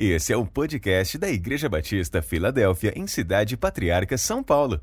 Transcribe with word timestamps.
Esse 0.00 0.32
é 0.32 0.36
o 0.36 0.46
podcast 0.46 1.18
da 1.18 1.28
Igreja 1.28 1.68
Batista 1.68 2.22
Filadélfia, 2.22 2.92
em 2.94 3.08
Cidade 3.08 3.56
Patriarca, 3.56 4.16
São 4.16 4.44
Paulo. 4.44 4.80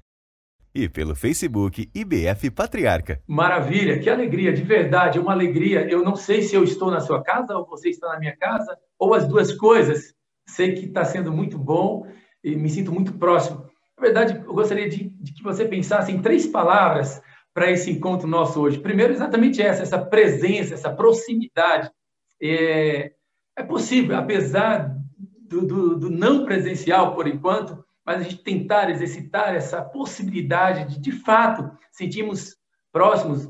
e 0.74 0.90
pelo 0.90 1.16
Facebook 1.16 1.90
IBF 1.94 2.50
Patriarca. 2.50 3.22
Maravilha, 3.26 3.98
que 3.98 4.10
alegria, 4.10 4.52
de 4.52 4.62
verdade, 4.62 5.18
uma 5.18 5.32
alegria. 5.32 5.90
Eu 5.90 6.04
não 6.04 6.16
sei 6.16 6.42
se 6.42 6.54
eu 6.54 6.64
estou 6.64 6.90
na 6.90 7.00
sua 7.00 7.22
casa 7.22 7.56
ou 7.56 7.66
você 7.66 7.88
está 7.88 8.08
na 8.08 8.18
minha 8.18 8.36
casa, 8.36 8.76
ou 8.98 9.14
as 9.14 9.26
duas 9.26 9.54
coisas. 9.54 10.17
Sei 10.48 10.74
que 10.74 10.86
está 10.86 11.04
sendo 11.04 11.30
muito 11.30 11.58
bom 11.58 12.06
e 12.42 12.56
me 12.56 12.68
sinto 12.68 12.92
muito 12.92 13.12
próximo. 13.12 13.68
Na 13.96 14.02
verdade, 14.02 14.42
eu 14.44 14.54
gostaria 14.54 14.88
de, 14.88 15.10
de 15.10 15.32
que 15.32 15.42
você 15.42 15.64
pensasse 15.64 16.10
em 16.10 16.22
três 16.22 16.46
palavras 16.46 17.20
para 17.52 17.70
esse 17.70 17.90
encontro 17.90 18.26
nosso 18.26 18.60
hoje. 18.60 18.78
Primeiro, 18.78 19.12
exatamente 19.12 19.60
essa, 19.60 19.82
essa 19.82 19.98
presença, 19.98 20.74
essa 20.74 20.90
proximidade. 20.90 21.90
É, 22.40 23.12
é 23.56 23.62
possível, 23.62 24.16
apesar 24.16 24.96
do, 25.40 25.66
do, 25.66 25.98
do 25.98 26.10
não 26.10 26.44
presencial, 26.44 27.14
por 27.14 27.26
enquanto, 27.26 27.84
mas 28.06 28.20
a 28.20 28.22
gente 28.22 28.42
tentar 28.42 28.90
exercitar 28.90 29.54
essa 29.54 29.82
possibilidade 29.82 30.94
de, 30.94 31.00
de 31.00 31.12
fato, 31.12 31.70
sentirmos 31.90 32.56
próximos 32.92 33.46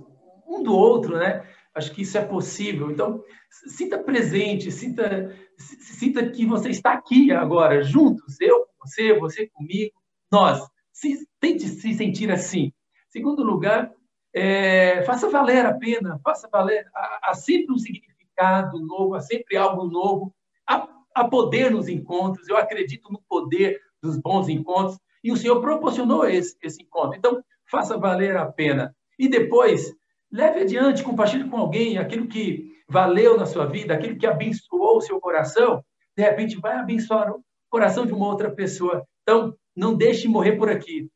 um 0.48 0.62
do 0.62 0.74
outro, 0.74 1.16
né? 1.16 1.44
Acho 1.78 1.92
que 1.92 2.02
isso 2.02 2.18
é 2.18 2.24
possível. 2.24 2.90
Então, 2.90 3.22
sinta 3.48 3.98
presente, 3.98 4.70
sinta, 4.70 5.34
sinta 5.56 6.28
que 6.28 6.44
você 6.44 6.70
está 6.70 6.92
aqui 6.92 7.30
agora, 7.30 7.82
juntos, 7.82 8.40
eu 8.40 8.66
com 8.66 8.86
você, 8.86 9.14
você 9.14 9.48
comigo, 9.48 9.94
nós. 10.30 10.60
Se, 10.92 11.26
tente 11.40 11.68
se 11.68 11.94
sentir 11.94 12.30
assim. 12.30 12.72
Segundo 13.08 13.44
lugar, 13.44 13.92
é, 14.34 15.02
faça 15.04 15.30
valer 15.30 15.64
a 15.64 15.74
pena, 15.74 16.20
faça 16.22 16.48
valer. 16.50 16.86
Há, 16.94 17.30
há, 17.30 17.34
sempre 17.34 17.72
um 17.72 17.78
significado 17.78 18.80
novo, 18.80 19.14
há 19.14 19.20
sempre 19.20 19.56
algo 19.56 19.84
novo. 19.84 20.34
Há, 20.66 20.88
há 21.14 21.28
poder 21.28 21.70
nos 21.70 21.88
encontros, 21.88 22.48
eu 22.48 22.56
acredito 22.56 23.10
no 23.12 23.22
poder 23.28 23.80
dos 24.02 24.16
bons 24.16 24.48
encontros, 24.48 24.98
e 25.24 25.32
o 25.32 25.36
Senhor 25.36 25.60
proporcionou 25.60 26.28
esse, 26.28 26.56
esse 26.62 26.82
encontro. 26.82 27.16
Então, 27.16 27.42
faça 27.70 27.96
valer 27.96 28.36
a 28.36 28.46
pena. 28.46 28.94
E 29.18 29.28
depois, 29.28 29.92
leve 30.32 30.60
adiante, 30.60 31.02
compartilhe 31.02 31.48
com 31.48 31.56
alguém 31.56 31.98
aquilo 31.98 32.26
que 32.26 32.72
valeu 32.88 33.36
na 33.36 33.46
sua 33.46 33.66
vida, 33.66 33.94
aquilo 33.94 34.16
que 34.16 34.26
abençoou 34.26 34.96
o 34.96 35.00
seu 35.00 35.20
coração, 35.20 35.82
de 36.16 36.22
repente 36.22 36.58
vai 36.60 36.76
abençoar 36.76 37.30
o 37.30 37.42
coração 37.70 38.06
de 38.06 38.12
uma 38.12 38.26
outra 38.26 38.50
pessoa. 38.50 39.04
Então, 39.22 39.54
não 39.76 39.94
deixe 39.94 40.26
morrer 40.26 40.52
por 40.52 40.68
aqui. 40.70 41.08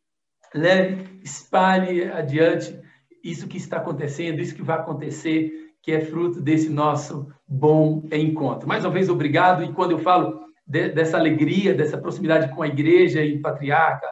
Leve, 0.55 1.21
espalhe 1.23 2.05
adiante 2.05 2.79
isso 3.25 3.49
que 3.49 3.57
está 3.57 3.79
acontecendo, 3.79 4.41
isso 4.41 4.55
que 4.55 4.63
vai 4.63 4.79
acontecer, 4.79 5.51
que 5.83 5.93
é 5.93 6.01
fruto 6.01 6.41
desse 6.41 6.69
nosso 6.69 7.33
bom 7.49 8.03
encontro. 8.13 8.69
Mais 8.69 8.85
uma 8.85 8.93
vez, 8.93 9.09
obrigado. 9.09 9.65
E 9.65 9.73
quando 9.73 9.93
eu 9.93 9.99
falo 9.99 10.43
de, 10.67 10.91
dessa 10.91 11.17
alegria, 11.19 11.75
dessa 11.75 11.99
proximidade 11.99 12.55
com 12.55 12.63
a 12.63 12.69
igreja 12.69 13.25
em 13.25 13.41
Patriarca, 13.41 14.07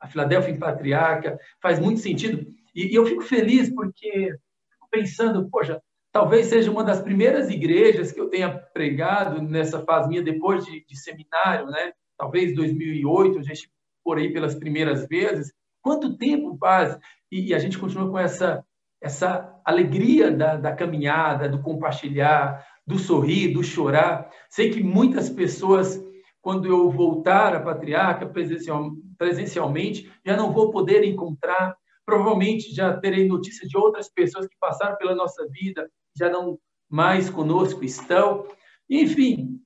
a 0.00 0.06
Filadélfia 0.06 0.52
em 0.52 0.58
Patriarca, 0.58 1.38
faz 1.62 1.78
muito 1.78 2.00
sentido. 2.00 2.46
E, 2.74 2.92
e 2.92 2.94
eu 2.94 3.06
fico 3.06 3.22
feliz 3.22 3.72
porque 3.72 4.30
fico 4.72 4.88
pensando, 4.90 5.48
poxa, 5.50 5.80
talvez 6.12 6.46
seja 6.46 6.70
uma 6.70 6.84
das 6.84 7.00
primeiras 7.00 7.50
igrejas 7.50 8.12
que 8.12 8.20
eu 8.20 8.28
tenha 8.28 8.50
pregado 8.50 9.42
nessa 9.42 9.84
fase 9.84 10.08
minha 10.08 10.22
depois 10.22 10.64
de, 10.64 10.84
de 10.84 10.96
seminário, 10.96 11.66
né? 11.66 11.92
Talvez 12.16 12.54
2008, 12.54 13.38
a 13.38 13.42
gente 13.42 13.70
por 14.04 14.18
aí 14.18 14.32
pelas 14.32 14.54
primeiras 14.54 15.06
vezes. 15.08 15.52
Quanto 15.80 16.16
tempo 16.16 16.56
faz? 16.58 16.98
E, 17.32 17.48
e 17.48 17.54
a 17.54 17.58
gente 17.58 17.78
continua 17.78 18.10
com 18.10 18.18
essa 18.18 18.64
essa 19.04 19.60
alegria 19.62 20.30
da, 20.30 20.56
da 20.56 20.72
caminhada, 20.74 21.46
do 21.46 21.60
compartilhar, 21.60 22.66
do 22.86 22.98
sorrir, 22.98 23.52
do 23.52 23.62
chorar. 23.62 24.30
Sei 24.48 24.70
que 24.70 24.82
muitas 24.82 25.28
pessoas, 25.28 26.02
quando 26.40 26.66
eu 26.66 26.90
voltar 26.90 27.54
a 27.54 27.60
Patriarca 27.60 28.26
presencial, 28.26 28.92
presencialmente, 29.18 30.10
já 30.24 30.34
não 30.34 30.52
vou 30.52 30.70
poder 30.70 31.04
encontrar. 31.04 31.76
Provavelmente 32.04 32.74
já 32.74 32.96
terei 32.96 33.26
notícia 33.26 33.66
de 33.66 33.76
outras 33.76 34.08
pessoas 34.08 34.46
que 34.46 34.56
passaram 34.60 34.96
pela 34.96 35.14
nossa 35.14 35.46
vida, 35.48 35.90
já 36.16 36.28
não 36.28 36.58
mais 36.88 37.30
conosco 37.30 37.84
estão. 37.84 38.46
Enfim, 38.88 39.60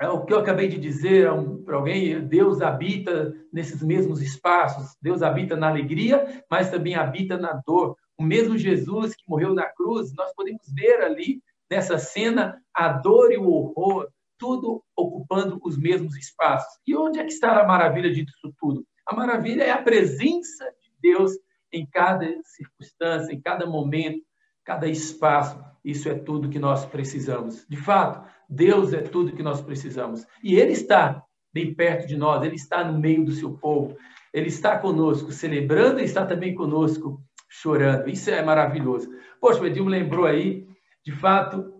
é 0.00 0.08
o 0.08 0.24
que 0.24 0.32
eu 0.32 0.38
acabei 0.38 0.68
de 0.68 0.78
dizer 0.78 1.28
para 1.64 1.76
alguém, 1.76 2.20
Deus 2.26 2.60
habita 2.60 3.34
nesses 3.52 3.82
mesmos 3.82 4.22
espaços. 4.22 4.96
Deus 5.02 5.22
habita 5.22 5.56
na 5.56 5.68
alegria, 5.68 6.44
mas 6.48 6.70
também 6.70 6.94
habita 6.94 7.36
na 7.36 7.60
dor. 7.66 7.96
O 8.16 8.22
mesmo 8.22 8.56
Jesus 8.56 9.14
que 9.14 9.24
morreu 9.28 9.54
na 9.54 9.64
cruz, 9.64 10.14
nós 10.14 10.32
podemos 10.34 10.62
ver 10.72 11.02
ali 11.02 11.42
nessa 11.70 11.98
cena 11.98 12.60
a 12.72 12.88
dor 12.92 13.32
e 13.32 13.36
o 13.36 13.50
horror, 13.50 14.08
tudo 14.38 14.84
ocupando 14.96 15.58
os 15.64 15.76
mesmos 15.76 16.16
espaços. 16.16 16.78
E 16.86 16.96
onde 16.96 17.18
é 17.18 17.24
que 17.24 17.32
está 17.32 17.60
a 17.60 17.66
maravilha 17.66 18.12
disso 18.12 18.54
tudo? 18.58 18.86
A 19.04 19.14
maravilha 19.14 19.64
é 19.64 19.70
a 19.70 19.82
presença 19.82 20.64
de 20.80 20.92
Deus 21.00 21.32
em 21.72 21.86
cada 21.86 22.26
circunstância, 22.44 23.32
em 23.32 23.40
cada 23.40 23.66
momento, 23.66 24.22
cada 24.64 24.88
espaço. 24.88 25.62
Isso 25.84 26.08
é 26.08 26.14
tudo 26.14 26.48
que 26.48 26.58
nós 26.58 26.84
precisamos. 26.84 27.66
De 27.68 27.76
fato, 27.76 28.28
Deus 28.48 28.92
é 28.92 29.00
tudo 29.00 29.32
que 29.32 29.42
nós 29.42 29.60
precisamos. 29.60 30.26
E 30.42 30.56
Ele 30.56 30.72
está 30.72 31.22
bem 31.52 31.74
perto 31.74 32.06
de 32.06 32.16
nós, 32.16 32.42
Ele 32.42 32.56
está 32.56 32.84
no 32.84 32.98
meio 32.98 33.24
do 33.24 33.32
seu 33.32 33.52
povo. 33.54 33.96
Ele 34.32 34.48
está 34.48 34.78
conosco, 34.78 35.32
celebrando 35.32 36.00
e 36.00 36.04
está 36.04 36.26
também 36.26 36.54
conosco, 36.54 37.22
chorando. 37.48 38.08
Isso 38.08 38.30
é 38.30 38.42
maravilhoso. 38.42 39.08
Poxa, 39.40 39.60
o 39.60 39.66
Edilmo 39.66 39.88
lembrou 39.88 40.26
aí 40.26 40.68
de 41.08 41.12
fato, 41.12 41.72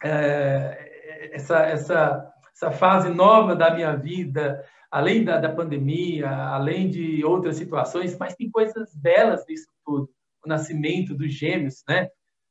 é, 0.00 1.30
essa, 1.32 1.58
essa, 1.58 2.32
essa 2.54 2.70
fase 2.70 3.08
nova 3.08 3.56
da 3.56 3.74
minha 3.74 3.96
vida, 3.96 4.64
além 4.90 5.24
da, 5.24 5.38
da 5.38 5.48
pandemia, 5.48 6.28
além 6.28 6.90
de 6.90 7.24
outras 7.24 7.56
situações, 7.56 8.16
mas 8.18 8.34
tem 8.34 8.50
coisas 8.50 8.94
belas 8.94 9.44
nisso 9.48 9.68
tudo. 9.84 10.10
O 10.44 10.48
nascimento 10.48 11.14
dos 11.14 11.32
gêmeos, 11.32 11.82
né? 11.88 12.08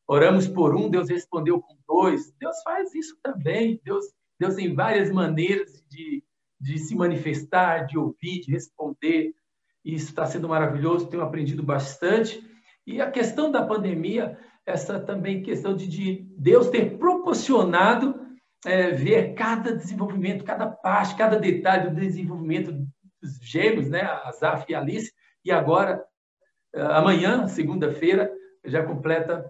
Oramos 0.08 0.48
por 0.48 0.76
um, 0.76 0.90
Deus 0.90 1.10
respondeu 1.10 1.62
com 1.62 1.76
dois. 1.88 2.32
Deus 2.40 2.56
faz 2.64 2.94
isso 2.96 3.18
também. 3.22 3.80
Deus, 3.84 4.06
Deus 4.40 4.56
tem 4.56 4.74
várias 4.74 5.12
maneiras 5.12 5.84
de, 5.90 6.24
de 6.60 6.80
se 6.80 6.96
manifestar, 6.96 7.86
de 7.86 7.98
ouvir, 7.98 8.42
de 8.42 8.52
responder. 8.52 9.34
Isso 9.84 10.10
está 10.10 10.26
sendo 10.26 10.48
maravilhoso, 10.48 11.08
tenho 11.08 11.24
aprendido 11.24 11.62
bastante. 11.62 12.44
E 12.88 13.02
a 13.02 13.12
questão 13.12 13.52
da 13.52 13.66
pandemia 13.66 14.38
essa 14.70 15.00
também 15.00 15.42
questão 15.42 15.76
de, 15.76 15.88
de 15.88 16.28
Deus 16.38 16.70
ter 16.70 16.98
proporcionado 16.98 18.20
é, 18.66 18.92
ver 18.92 19.34
cada 19.34 19.76
desenvolvimento, 19.76 20.44
cada 20.44 20.68
parte, 20.68 21.16
cada 21.16 21.40
detalhe 21.40 21.90
do 21.90 21.96
desenvolvimento 21.96 22.72
dos 23.22 23.40
gêmeos, 23.42 23.90
né? 23.90 24.02
A 24.02 24.32
Zaf 24.32 24.66
e 24.70 24.76
a 24.76 24.80
Alice, 24.80 25.14
e 25.44 25.52
agora, 25.52 26.04
é, 26.74 26.82
amanhã, 26.82 27.48
segunda-feira, 27.48 28.32
já 28.66 28.84
completa 28.84 29.50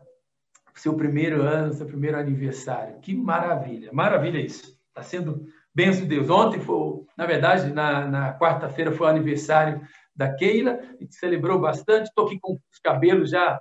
seu 0.76 0.96
primeiro 0.96 1.42
ano, 1.42 1.74
seu 1.74 1.86
primeiro 1.86 2.18
aniversário. 2.18 3.00
Que 3.00 3.14
maravilha, 3.14 3.92
maravilha 3.92 4.40
isso. 4.40 4.78
Está 4.88 5.04
sendo 5.04 5.46
benção 5.74 6.04
de 6.04 6.08
Deus. 6.08 6.30
Ontem 6.30 6.60
foi, 6.60 7.06
na 7.18 7.26
verdade, 7.26 7.74
na, 7.74 8.08
na 8.08 8.40
quarta-feira 8.40 8.92
foi 8.92 9.08
o 9.08 9.10
aniversário 9.10 9.82
da 10.16 10.34
Keila, 10.34 10.74
a 10.74 11.02
gente 11.02 11.16
celebrou 11.16 11.60
bastante. 11.60 12.08
Estou 12.08 12.26
aqui 12.26 12.40
com 12.40 12.54
os 12.54 12.80
cabelos 12.84 13.30
já 13.30 13.60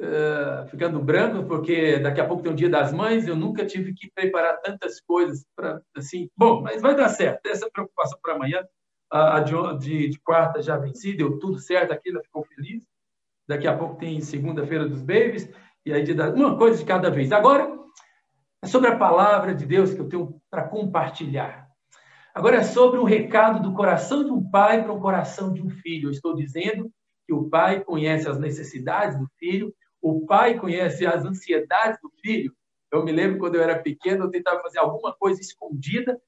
uh, 0.00 0.66
ficando 0.68 0.98
branco, 1.00 1.46
porque 1.46 1.98
daqui 1.98 2.20
a 2.20 2.26
pouco 2.26 2.42
tem 2.42 2.52
o 2.52 2.56
Dia 2.56 2.70
das 2.70 2.92
Mães, 2.92 3.26
eu 3.26 3.36
nunca 3.36 3.64
tive 3.66 3.92
que 3.92 4.10
preparar 4.12 4.60
tantas 4.60 5.00
coisas 5.00 5.44
para 5.54 5.80
assim. 5.96 6.28
Bom, 6.36 6.62
mas 6.62 6.80
vai 6.80 6.96
dar 6.96 7.08
certo. 7.08 7.46
Essa 7.46 7.70
preocupação 7.70 8.18
para 8.22 8.34
amanhã, 8.34 8.64
a, 9.10 9.40
de, 9.40 9.54
de, 9.78 10.08
de, 10.08 10.20
quarta 10.20 10.62
já 10.62 10.76
venci, 10.76 11.14
deu 11.14 11.38
tudo 11.38 11.58
certo, 11.58 11.92
aqui 11.92 12.10
ela 12.10 12.22
ficou 12.22 12.44
feliz. 12.44 12.82
Daqui 13.46 13.66
a 13.66 13.76
pouco 13.76 13.96
tem 13.96 14.20
segunda-feira 14.20 14.88
dos 14.88 15.02
babies, 15.02 15.50
e 15.84 15.92
aí 15.92 16.14
da, 16.14 16.30
uma 16.30 16.56
coisa 16.56 16.78
de 16.78 16.84
cada 16.84 17.10
vez. 17.10 17.32
Agora, 17.32 17.78
é 18.62 18.66
sobre 18.66 18.88
a 18.90 18.96
palavra 18.96 19.54
de 19.54 19.66
Deus 19.66 19.92
que 19.92 20.00
eu 20.00 20.08
tenho 20.08 20.40
para 20.50 20.68
compartilhar. 20.68 21.68
Agora 22.32 22.58
é 22.58 22.62
sobre 22.62 23.00
um 23.00 23.04
recado 23.04 23.60
do 23.60 23.74
coração 23.74 24.24
de 24.24 24.30
um 24.30 24.48
pai 24.48 24.84
para 24.84 24.92
o 24.92 25.00
coração 25.00 25.52
de 25.52 25.60
um 25.60 25.68
filho. 25.68 26.06
Eu 26.06 26.12
estou 26.12 26.34
dizendo 26.34 26.88
que 27.26 27.34
o 27.34 27.48
pai 27.48 27.82
conhece 27.82 28.28
as 28.28 28.38
necessidades 28.38 29.18
do 29.18 29.26
filho 29.36 29.74
o 30.00 30.26
pai 30.26 30.58
conhece 30.58 31.06
as 31.06 31.24
ansiedades 31.24 32.00
do 32.00 32.10
filho. 32.22 32.54
Eu 32.92 33.04
me 33.04 33.12
lembro 33.12 33.38
quando 33.38 33.54
eu 33.54 33.62
era 33.62 33.78
pequeno, 33.78 34.24
eu 34.24 34.30
tentava 34.30 34.62
fazer 34.62 34.78
alguma 34.78 35.14
coisa 35.14 35.40
escondida. 35.40 36.20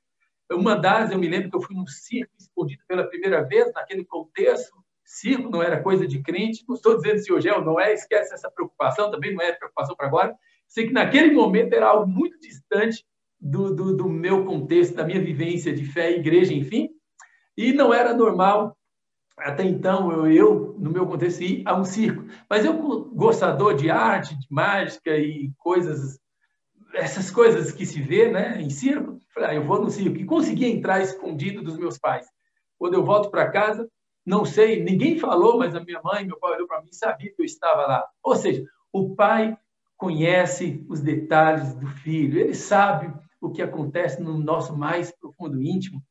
Uma 0.50 0.76
das, 0.76 1.10
eu 1.10 1.18
me 1.18 1.28
lembro 1.28 1.50
que 1.50 1.56
eu 1.56 1.62
fui 1.62 1.74
num 1.74 1.86
circo 1.86 2.32
escondido 2.38 2.82
pela 2.86 3.08
primeira 3.08 3.42
vez, 3.42 3.72
naquele 3.72 4.04
contexto. 4.04 4.72
Circo 5.04 5.50
não 5.50 5.62
era 5.62 5.82
coisa 5.82 6.06
de 6.06 6.22
crente. 6.22 6.64
Não 6.68 6.76
estou 6.76 6.96
dizendo 6.96 7.18
se 7.18 7.32
hoje 7.32 7.48
é 7.48 7.54
ou 7.54 7.64
não 7.64 7.80
é, 7.80 7.92
esquece 7.92 8.34
essa 8.34 8.50
preocupação, 8.50 9.10
também 9.10 9.34
não 9.34 9.42
é 9.42 9.52
preocupação 9.52 9.96
para 9.96 10.06
agora. 10.06 10.36
Sei 10.68 10.86
que 10.86 10.92
naquele 10.92 11.32
momento 11.32 11.72
era 11.72 11.88
algo 11.88 12.06
muito 12.06 12.38
distante 12.38 13.04
do, 13.40 13.74
do, 13.74 13.96
do 13.96 14.08
meu 14.08 14.44
contexto, 14.44 14.94
da 14.94 15.04
minha 15.04 15.20
vivência 15.20 15.72
de 15.72 15.84
fé, 15.84 16.12
igreja, 16.12 16.54
enfim. 16.54 16.90
E 17.56 17.72
não 17.72 17.92
era 17.92 18.14
normal, 18.14 18.76
até 19.38 19.64
então, 19.64 20.12
eu, 20.12 20.30
eu, 20.30 20.76
no 20.78 20.90
meu 20.90 21.06
contexto, 21.06 21.42
ir 21.42 21.62
a 21.66 21.74
um 21.74 21.84
circo. 21.84 22.24
Mas 22.48 22.64
eu, 22.64 22.74
gostador 23.14 23.74
de 23.74 23.90
arte, 23.90 24.38
de 24.38 24.46
mágica 24.50 25.16
e 25.16 25.50
coisas, 25.58 26.18
essas 26.94 27.30
coisas 27.30 27.72
que 27.72 27.86
se 27.86 28.00
vê 28.02 28.30
né, 28.30 28.60
em 28.60 28.70
circo, 28.70 29.18
falei, 29.34 29.50
ah, 29.50 29.54
eu 29.54 29.64
vou 29.64 29.80
no 29.80 29.90
circo. 29.90 30.16
E 30.18 30.24
consegui 30.24 30.66
entrar 30.66 31.00
escondido 31.00 31.62
dos 31.62 31.78
meus 31.78 31.98
pais. 31.98 32.26
Quando 32.78 32.94
eu 32.94 33.04
volto 33.04 33.30
para 33.30 33.50
casa, 33.50 33.88
não 34.24 34.44
sei, 34.44 34.82
ninguém 34.82 35.18
falou, 35.18 35.58
mas 35.58 35.74
a 35.74 35.80
minha 35.80 36.00
mãe, 36.02 36.24
meu 36.24 36.38
pai 36.38 36.52
olhou 36.54 36.66
para 36.66 36.80
mim 36.80 36.88
e 36.92 36.96
sabia 36.96 37.32
que 37.34 37.40
eu 37.40 37.46
estava 37.46 37.86
lá. 37.86 38.04
Ou 38.22 38.36
seja, 38.36 38.64
o 38.92 39.14
pai 39.14 39.56
conhece 39.96 40.84
os 40.88 41.00
detalhes 41.00 41.74
do 41.74 41.86
filho, 41.86 42.38
ele 42.38 42.54
sabe 42.54 43.12
o 43.40 43.50
que 43.50 43.62
acontece 43.62 44.22
no 44.22 44.38
nosso 44.38 44.76
mais 44.76 45.10
profundo 45.12 45.60
íntimo. 45.60 46.02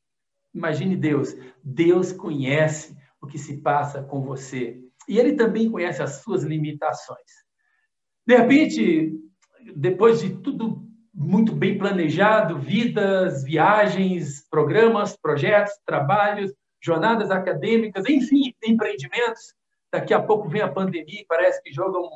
Imagine 0.53 0.97
Deus, 0.97 1.35
Deus 1.63 2.12
conhece 2.12 2.97
o 3.21 3.27
que 3.27 3.38
se 3.38 3.57
passa 3.57 4.01
com 4.01 4.21
você. 4.21 4.79
E 5.07 5.19
ele 5.19 5.33
também 5.33 5.69
conhece 5.69 6.01
as 6.01 6.21
suas 6.21 6.44
limitações. 6.44 7.31
De 8.25 8.35
repente, 8.35 9.13
depois 9.75 10.21
de 10.21 10.38
tudo 10.38 10.88
muito 11.13 11.53
bem 11.53 11.77
planejado, 11.77 12.57
vidas, 12.57 13.44
viagens, 13.44 14.47
programas, 14.50 15.15
projetos, 15.15 15.73
trabalhos, 15.85 16.51
jornadas 16.81 17.29
acadêmicas, 17.29 18.06
enfim, 18.09 18.53
empreendimentos. 18.63 19.53
Daqui 19.91 20.13
a 20.13 20.21
pouco 20.21 20.47
vem 20.47 20.62
a 20.62 20.71
pandemia, 20.71 21.25
parece 21.27 21.62
que 21.62 21.71
jogam 21.71 22.09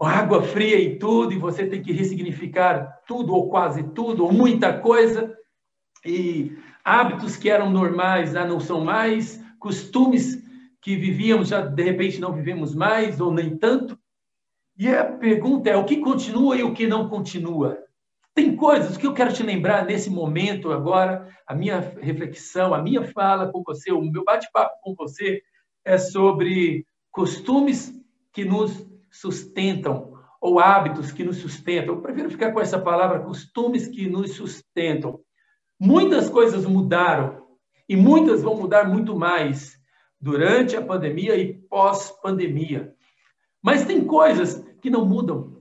água 0.00 0.42
fria 0.42 0.80
em 0.80 0.98
tudo 0.98 1.32
e 1.32 1.38
você 1.38 1.66
tem 1.66 1.82
que 1.82 1.92
ressignificar 1.92 3.02
tudo 3.06 3.34
ou 3.34 3.50
quase 3.50 3.82
tudo 3.82 4.24
ou 4.24 4.32
muita 4.32 4.78
coisa. 4.78 5.36
E 6.04 6.56
hábitos 6.84 7.36
que 7.36 7.50
eram 7.50 7.68
normais 7.68 8.32
já 8.32 8.46
não 8.46 8.60
são 8.60 8.84
mais, 8.84 9.42
costumes 9.58 10.42
que 10.80 10.96
vivíamos 10.96 11.48
já 11.48 11.60
de 11.60 11.82
repente 11.82 12.20
não 12.20 12.32
vivemos 12.32 12.74
mais 12.74 13.20
ou 13.20 13.32
nem 13.32 13.56
tanto. 13.56 13.98
E 14.76 14.88
a 14.88 15.04
pergunta 15.04 15.68
é 15.68 15.76
o 15.76 15.84
que 15.84 15.96
continua 15.96 16.56
e 16.56 16.62
o 16.62 16.72
que 16.72 16.86
não 16.86 17.08
continua. 17.08 17.78
Tem 18.34 18.54
coisas 18.54 18.96
que 18.96 19.06
eu 19.06 19.12
quero 19.12 19.32
te 19.32 19.42
lembrar 19.42 19.84
nesse 19.84 20.08
momento 20.08 20.70
agora, 20.70 21.28
a 21.44 21.54
minha 21.54 21.80
reflexão, 22.00 22.72
a 22.72 22.80
minha 22.80 23.02
fala 23.02 23.50
com 23.50 23.64
você, 23.64 23.90
o 23.90 24.00
meu 24.00 24.22
bate-papo 24.22 24.76
com 24.80 24.94
você 24.94 25.42
é 25.84 25.98
sobre 25.98 26.86
costumes 27.10 27.92
que 28.32 28.44
nos 28.44 28.86
sustentam 29.10 30.16
ou 30.40 30.60
hábitos 30.60 31.10
que 31.10 31.24
nos 31.24 31.38
sustentam. 31.38 31.96
Eu 31.96 32.00
prefiro 32.00 32.30
ficar 32.30 32.52
com 32.52 32.60
essa 32.60 32.78
palavra, 32.78 33.20
costumes 33.20 33.88
que 33.88 34.08
nos 34.08 34.34
sustentam. 34.34 35.18
Muitas 35.80 36.30
coisas 36.30 36.64
mudaram 36.64 37.37
e 37.88 37.96
muitas 37.96 38.42
vão 38.42 38.56
mudar 38.56 38.88
muito 38.88 39.16
mais 39.16 39.78
durante 40.20 40.76
a 40.76 40.82
pandemia 40.82 41.36
e 41.36 41.54
pós-pandemia. 41.54 42.92
Mas 43.62 43.84
tem 43.84 44.04
coisas 44.04 44.64
que 44.80 44.90
não 44.90 45.04
mudam. 45.04 45.58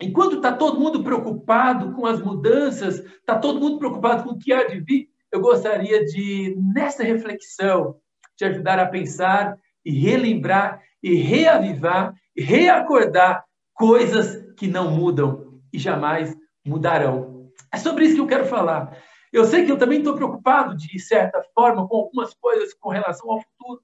Enquanto 0.00 0.36
está 0.36 0.52
todo 0.52 0.80
mundo 0.80 1.04
preocupado 1.04 1.92
com 1.92 2.06
as 2.06 2.20
mudanças, 2.20 2.98
está 2.98 3.38
todo 3.38 3.60
mundo 3.60 3.78
preocupado 3.78 4.24
com 4.24 4.30
o 4.30 4.38
que 4.38 4.52
há 4.52 4.66
de 4.66 4.80
vir, 4.80 5.08
eu 5.30 5.40
gostaria 5.40 6.04
de, 6.04 6.56
nessa 6.74 7.02
reflexão, 7.02 7.96
te 8.36 8.44
ajudar 8.44 8.78
a 8.78 8.86
pensar 8.86 9.56
e 9.84 9.92
relembrar 9.92 10.80
e 11.02 11.14
reavivar 11.14 12.14
e 12.36 12.42
reacordar 12.42 13.44
coisas 13.74 14.44
que 14.56 14.66
não 14.66 14.90
mudam 14.90 15.60
e 15.72 15.78
jamais 15.78 16.34
mudarão. 16.64 17.50
É 17.72 17.76
sobre 17.76 18.04
isso 18.04 18.14
que 18.14 18.20
eu 18.20 18.26
quero 18.26 18.46
falar. 18.46 18.96
Eu 19.34 19.44
sei 19.44 19.66
que 19.66 19.72
eu 19.72 19.76
também 19.76 19.98
estou 19.98 20.14
preocupado, 20.14 20.76
de 20.76 20.96
certa 20.96 21.42
forma, 21.52 21.88
com 21.88 21.96
algumas 21.96 22.32
coisas 22.34 22.72
com 22.72 22.88
relação 22.88 23.28
ao 23.28 23.40
futuro. 23.40 23.82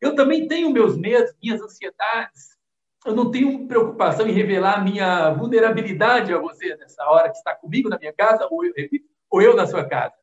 Eu 0.00 0.14
também 0.14 0.46
tenho 0.46 0.70
meus 0.70 0.96
medos, 0.96 1.34
minhas 1.42 1.60
ansiedades, 1.60 2.56
eu 3.04 3.12
não 3.12 3.28
tenho 3.28 3.66
preocupação 3.66 4.28
em 4.28 4.32
revelar 4.32 4.84
minha 4.84 5.32
vulnerabilidade 5.32 6.32
a 6.32 6.38
você 6.38 6.76
nessa 6.76 7.04
hora 7.10 7.28
que 7.30 7.36
está 7.36 7.52
comigo 7.52 7.88
na 7.88 7.98
minha 7.98 8.12
casa, 8.12 8.46
ou 8.48 8.64
eu, 8.64 8.72
repito, 8.76 9.08
ou 9.28 9.42
eu 9.42 9.56
na 9.56 9.66
sua 9.66 9.84
casa. 9.84 10.14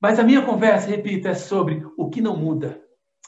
Mas 0.00 0.18
a 0.18 0.24
minha 0.24 0.44
conversa, 0.44 0.88
repito, 0.88 1.28
é 1.28 1.34
sobre 1.34 1.86
o 1.96 2.10
que 2.10 2.20
não 2.20 2.36
muda, 2.36 2.82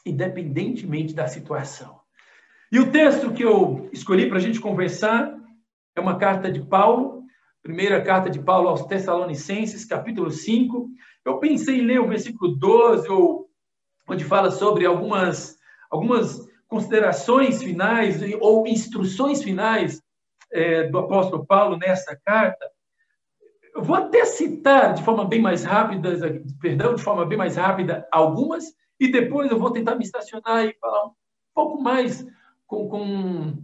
independentemente 0.05 1.15
da 1.15 1.29
situação. 1.29 2.01
E 2.73 2.81
o 2.81 2.91
texto 2.91 3.33
que 3.33 3.45
eu 3.45 3.89
escolhi 3.93 4.29
para 4.29 4.39
a 4.39 4.41
gente 4.41 4.61
conversar 4.61 5.39
é 5.95 6.01
uma 6.01 6.19
carta 6.19 6.51
de 6.51 6.61
Paulo, 6.61 7.14
primeira 7.65 8.03
carta 8.03 8.29
de 8.29 8.39
Paulo 8.39 8.69
aos 8.69 8.85
Tessalonicenses, 8.85 9.87
capítulo 9.87 10.31
5. 10.31 10.87
Eu 11.25 11.39
pensei 11.39 11.81
em 11.81 11.87
ler 11.87 11.99
o 11.99 12.07
versículo 12.07 12.55
12, 12.55 13.09
ou, 13.09 13.49
onde 14.07 14.23
fala 14.23 14.51
sobre 14.51 14.85
algumas, 14.85 15.57
algumas 15.91 16.47
considerações 16.69 17.63
finais 17.63 18.21
ou 18.39 18.67
instruções 18.67 19.43
finais 19.43 20.03
é, 20.53 20.89
do 20.89 20.99
apóstolo 20.99 21.47
Paulo 21.47 21.79
nessa 21.79 22.15
carta, 22.23 22.71
eu 23.75 23.83
vou 23.83 23.97
até 23.97 24.27
citar 24.27 24.93
de 24.93 25.03
forma 25.03 25.25
bem 25.25 25.41
mais 25.41 25.65
rápida, 25.65 26.11
perdão, 26.61 26.95
de 26.95 27.03
forma 27.03 27.25
bem 27.25 27.39
mais 27.39 27.57
rápida 27.57 28.07
algumas, 28.13 28.65
e 29.01 29.11
depois 29.11 29.51
eu 29.51 29.59
vou 29.59 29.71
tentar 29.71 29.97
me 29.97 30.05
estacionar 30.05 30.67
e 30.67 30.77
falar 30.79 31.07
um 31.07 31.13
pouco 31.55 31.83
mais 31.83 32.25
com, 32.67 32.89
com, 32.89 33.59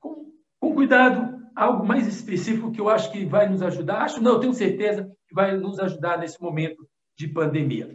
com, 0.00 0.32
com 0.58 0.74
cuidado, 0.74 1.41
algo 1.54 1.86
mais 1.86 2.06
específico 2.06 2.70
que 2.72 2.80
eu 2.80 2.88
acho 2.88 3.10
que 3.12 3.24
vai 3.24 3.48
nos 3.48 3.62
ajudar. 3.62 4.02
Acho, 4.02 4.22
não, 4.22 4.40
tenho 4.40 4.54
certeza 4.54 5.10
que 5.28 5.34
vai 5.34 5.56
nos 5.56 5.78
ajudar 5.78 6.18
nesse 6.18 6.40
momento 6.40 6.86
de 7.16 7.28
pandemia. 7.28 7.94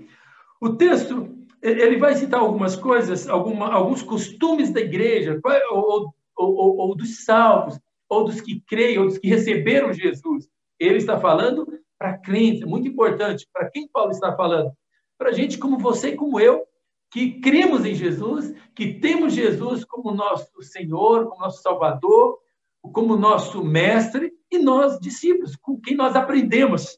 O 0.62 0.69
texto 0.69 1.38
ele 1.62 1.98
vai 1.98 2.15
citar 2.15 2.39
algumas 2.39 2.75
coisas, 2.75 3.27
alguma, 3.27 3.71
alguns 3.71 4.04
costumes 4.04 4.71
da 4.71 4.80
igreja, 4.80 5.39
ou, 5.71 6.13
ou, 6.36 6.56
ou, 6.56 6.77
ou, 6.77 6.95
dos 6.95 7.25
salvos, 7.25 7.80
ou 8.07 8.25
dos 8.25 8.39
que 8.42 8.62
creem, 8.68 9.00
ou 9.00 9.06
dos 9.06 9.18
que 9.18 9.27
receberam 9.27 9.92
Jesus. 9.92 10.48
Ele 10.80 10.98
está 10.98 11.19
falando 11.19 11.68
para 11.98 12.18
crentes, 12.18 12.62
é 12.62 12.65
muito 12.65 12.88
importante. 12.88 13.48
Para 13.51 13.69
quem 13.69 13.88
Paulo 13.88 14.12
está 14.12 14.36
falando? 14.36 14.71
Para 15.18 15.31
gente 15.31 15.57
como 15.57 15.80
você 15.80 16.10
e 16.10 16.15
como 16.15 16.39
eu, 16.39 16.63
que 17.12 17.39
cremos 17.39 17.86
em 17.86 17.95
Jesus, 17.95 18.53
que 18.75 18.94
temos 19.00 19.33
Jesus 19.33 19.83
como 19.83 20.13
nosso 20.13 20.62
Senhor, 20.62 21.27
como 21.27 21.42
nosso 21.42 21.62
Salvador, 21.62 22.38
como 22.92 23.18
nosso 23.18 23.63
mestre, 23.63 24.34
e 24.51 24.57
nós, 24.57 25.00
discípulos, 25.00 25.56
com 25.56 25.80
quem 25.80 25.95
nós 25.95 26.16
aprendemos. 26.16 26.98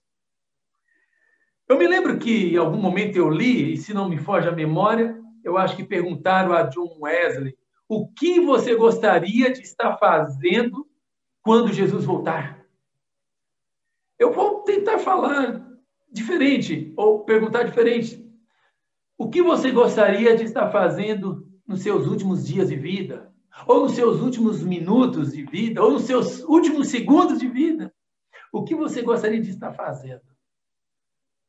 Eu 1.67 1.77
me 1.77 1.87
lembro 1.87 2.17
que 2.17 2.53
em 2.53 2.57
algum 2.57 2.77
momento 2.77 3.15
eu 3.15 3.29
li, 3.29 3.73
e 3.73 3.77
se 3.77 3.93
não 3.93 4.09
me 4.09 4.17
foge 4.17 4.47
a 4.47 4.51
memória, 4.51 5.19
eu 5.43 5.57
acho 5.57 5.75
que 5.75 5.83
perguntaram 5.83 6.53
a 6.53 6.63
John 6.63 6.97
Wesley 6.99 7.57
o 7.87 8.07
que 8.07 8.39
você 8.39 8.75
gostaria 8.75 9.51
de 9.51 9.61
estar 9.61 9.97
fazendo 9.97 10.87
quando 11.41 11.73
Jesus 11.73 12.05
voltar. 12.05 12.63
Eu 14.17 14.31
vou 14.31 14.61
tentar 14.61 14.99
falar 14.99 15.67
diferente, 16.11 16.93
ou 16.95 17.23
perguntar 17.23 17.63
diferente. 17.63 18.27
O 19.17 19.29
que 19.29 19.41
você 19.41 19.71
gostaria 19.71 20.35
de 20.35 20.43
estar 20.43 20.69
fazendo 20.71 21.47
nos 21.67 21.81
seus 21.81 22.07
últimos 22.07 22.45
dias 22.45 22.69
de 22.69 22.75
vida? 22.75 23.33
Ou 23.67 23.81
nos 23.81 23.93
seus 23.93 24.21
últimos 24.21 24.63
minutos 24.63 25.33
de 25.33 25.43
vida? 25.43 25.81
Ou 25.81 25.91
nos 25.91 26.03
seus 26.03 26.43
últimos 26.43 26.87
segundos 26.87 27.39
de 27.39 27.47
vida? 27.47 27.93
O 28.51 28.63
que 28.63 28.75
você 28.75 29.01
gostaria 29.01 29.41
de 29.41 29.49
estar 29.49 29.73
fazendo? 29.73 30.21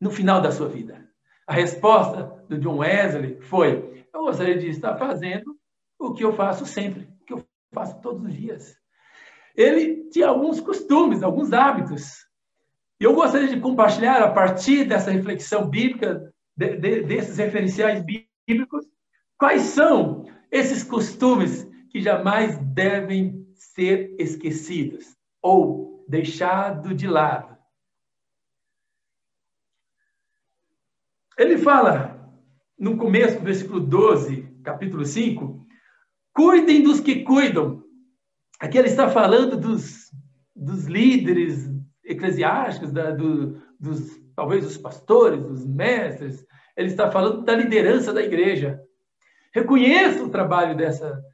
no 0.01 0.11
final 0.11 0.41
da 0.41 0.51
sua 0.51 0.69
vida? 0.69 1.07
A 1.47 1.53
resposta 1.53 2.45
do 2.49 2.59
John 2.59 2.79
Wesley 2.79 3.41
foi: 3.43 4.07
eu 4.13 4.23
gostaria 4.23 4.57
de 4.57 4.69
estar 4.69 4.97
fazendo 4.97 5.57
o 5.99 6.15
que 6.15 6.25
eu 6.25 6.33
faço 6.33 6.65
sempre, 6.65 7.09
o 7.21 7.25
que 7.25 7.33
eu 7.35 7.45
faço 7.73 8.01
todos 8.01 8.25
os 8.25 8.35
dias. 8.35 8.75
Ele 9.55 10.09
tinha 10.09 10.29
alguns 10.29 10.61
costumes, 10.61 11.23
alguns 11.23 11.53
hábitos. 11.53 12.27
Eu 12.99 13.15
gostaria 13.15 13.49
de 13.49 13.61
compartilhar, 13.61 14.23
a 14.23 14.31
partir 14.31 14.85
dessa 14.85 15.11
reflexão 15.11 15.69
bíblica, 15.69 16.33
de, 16.57 16.77
de, 16.77 17.03
desses 17.03 17.37
referenciais 17.37 18.03
bíblicos, 18.47 18.87
quais 19.39 19.63
são 19.63 20.25
esses 20.51 20.85
costumes 20.85 21.69
que 21.91 22.01
jamais 22.01 22.57
devem 22.59 23.47
ser 23.55 24.15
esquecidos 24.19 25.17
ou 25.43 26.05
deixados 26.09 26.97
de 26.97 27.07
lado 27.07 27.51
Ele 31.41 31.57
fala, 31.57 32.21
no 32.79 32.99
começo 32.99 33.39
do 33.39 33.45
versículo 33.47 33.81
12, 33.81 34.43
capítulo 34.63 35.07
5, 35.07 35.67
cuidem 36.35 36.83
dos 36.83 37.01
que 37.01 37.23
cuidam. 37.23 37.83
Aqui 38.61 38.77
ele 38.77 38.89
está 38.89 39.09
falando 39.09 39.57
dos, 39.57 40.11
dos 40.55 40.85
líderes 40.85 41.67
eclesiásticos, 42.05 42.93
da, 42.93 43.13
do, 43.13 43.59
dos, 43.81 44.21
talvez 44.37 44.65
dos 44.65 44.77
pastores, 44.77 45.43
dos 45.43 45.65
mestres. 45.65 46.45
Ele 46.77 46.89
está 46.89 47.11
falando 47.11 47.43
da 47.43 47.57
liderança 47.57 48.13
da 48.13 48.23
igreja. 48.23 48.79
Reconheça 49.55 50.23
o 50.23 50.29
trabalho 50.29 50.77
dessa, 50.77 51.25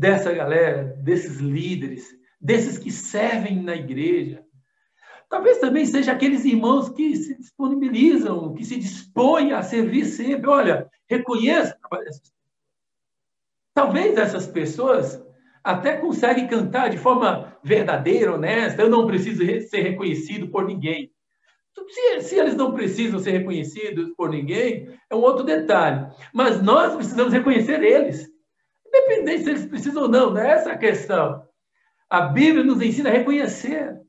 dessa 0.00 0.32
galera, 0.32 0.96
desses 1.04 1.36
líderes, 1.36 2.08
desses 2.40 2.78
que 2.78 2.90
servem 2.90 3.62
na 3.62 3.76
igreja. 3.76 4.42
Talvez 5.28 5.58
também 5.58 5.84
seja 5.84 6.12
aqueles 6.12 6.42
irmãos 6.46 6.88
que 6.88 7.14
se 7.14 7.36
disponibilizam, 7.36 8.54
que 8.54 8.64
se 8.64 8.76
dispõem 8.76 9.52
a 9.52 9.62
servir 9.62 10.06
sempre. 10.06 10.48
Olha, 10.48 10.90
reconheça 11.06 11.78
Talvez 13.74 14.16
essas 14.16 14.46
pessoas 14.46 15.22
até 15.62 15.98
conseguem 15.98 16.48
cantar 16.48 16.88
de 16.88 16.96
forma 16.96 17.54
verdadeira, 17.62 18.34
honesta. 18.34 18.80
Eu 18.80 18.88
não 18.88 19.06
preciso 19.06 19.44
ser 19.68 19.82
reconhecido 19.82 20.48
por 20.48 20.66
ninguém. 20.66 21.12
Se, 21.88 22.20
se, 22.22 22.36
eles 22.36 22.56
não 22.56 22.72
precisam 22.72 23.20
ser 23.20 23.32
reconhecidos 23.32 24.14
por 24.16 24.30
ninguém, 24.30 24.88
é 25.10 25.14
um 25.14 25.20
outro 25.20 25.44
detalhe. 25.44 26.10
Mas 26.32 26.62
nós 26.62 26.96
precisamos 26.96 27.34
reconhecer 27.34 27.82
eles. 27.82 28.29
Independente 28.92 29.44
se 29.44 29.50
eles 29.50 29.66
precisam 29.66 30.02
ou 30.02 30.08
não, 30.08 30.30
não 30.30 30.40
é 30.40 30.50
essa 30.50 30.72
a 30.72 30.78
questão. 30.78 31.46
A 32.08 32.22
Bíblia 32.22 32.64
nos 32.64 32.82
ensina 32.82 33.08
a 33.08 33.12
reconhecer. 33.12 34.00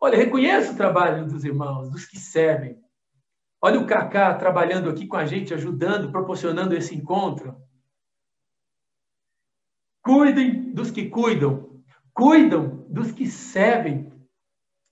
Olha, 0.00 0.16
reconheça 0.16 0.72
o 0.72 0.76
trabalho 0.76 1.24
dos 1.26 1.44
irmãos, 1.44 1.88
dos 1.88 2.04
que 2.04 2.18
servem. 2.18 2.76
Olha 3.62 3.78
o 3.78 3.86
Cacá 3.86 4.34
trabalhando 4.34 4.90
aqui 4.90 5.06
com 5.06 5.16
a 5.16 5.24
gente, 5.24 5.54
ajudando, 5.54 6.10
proporcionando 6.10 6.74
esse 6.74 6.94
encontro. 6.94 7.56
Cuidem 10.02 10.72
dos 10.72 10.90
que 10.90 11.08
cuidam, 11.10 11.80
cuidam 12.12 12.86
dos 12.88 13.12
que 13.12 13.26
servem, 13.26 14.10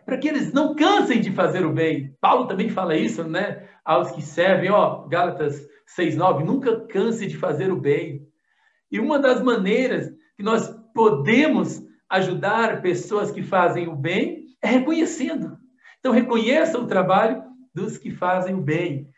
para 0.04 0.18
que 0.18 0.28
eles 0.28 0.52
não 0.52 0.76
cansem 0.76 1.20
de 1.20 1.32
fazer 1.32 1.64
o 1.64 1.73
bem. 1.73 2.14
Paulo 2.20 2.47
também 2.47 2.68
fala 2.68 2.94
isso, 2.94 3.25
né? 3.25 3.68
Aos 3.85 4.12
que 4.12 4.23
servem, 4.23 4.70
ó, 4.70 5.08
Gálatas 5.08 5.66
6:9, 5.87 6.44
nunca 6.44 6.87
canse 6.87 7.26
de 7.26 7.37
fazer 7.37 7.73
o 7.73 7.80
bem. 7.80 8.27
E 8.90 8.99
uma 8.99 9.18
das 9.18 9.42
maneiras 9.42 10.11
que 10.37 10.42
nós 10.42 10.68
podemos 10.95 11.83
ajudar 12.09 12.80
pessoas 12.80 13.30
que 13.30 13.42
fazem 13.42 13.88
o 13.88 13.97
bem 13.97 14.47
é 14.62 14.68
reconhecendo. 14.68 15.59
Então 15.99 16.12
reconheça 16.12 16.78
o 16.78 16.87
trabalho 16.87 17.42
dos 17.75 17.99
que 17.99 18.11
fazem 18.11 18.54
o 18.54 18.62
bem. 18.62 19.09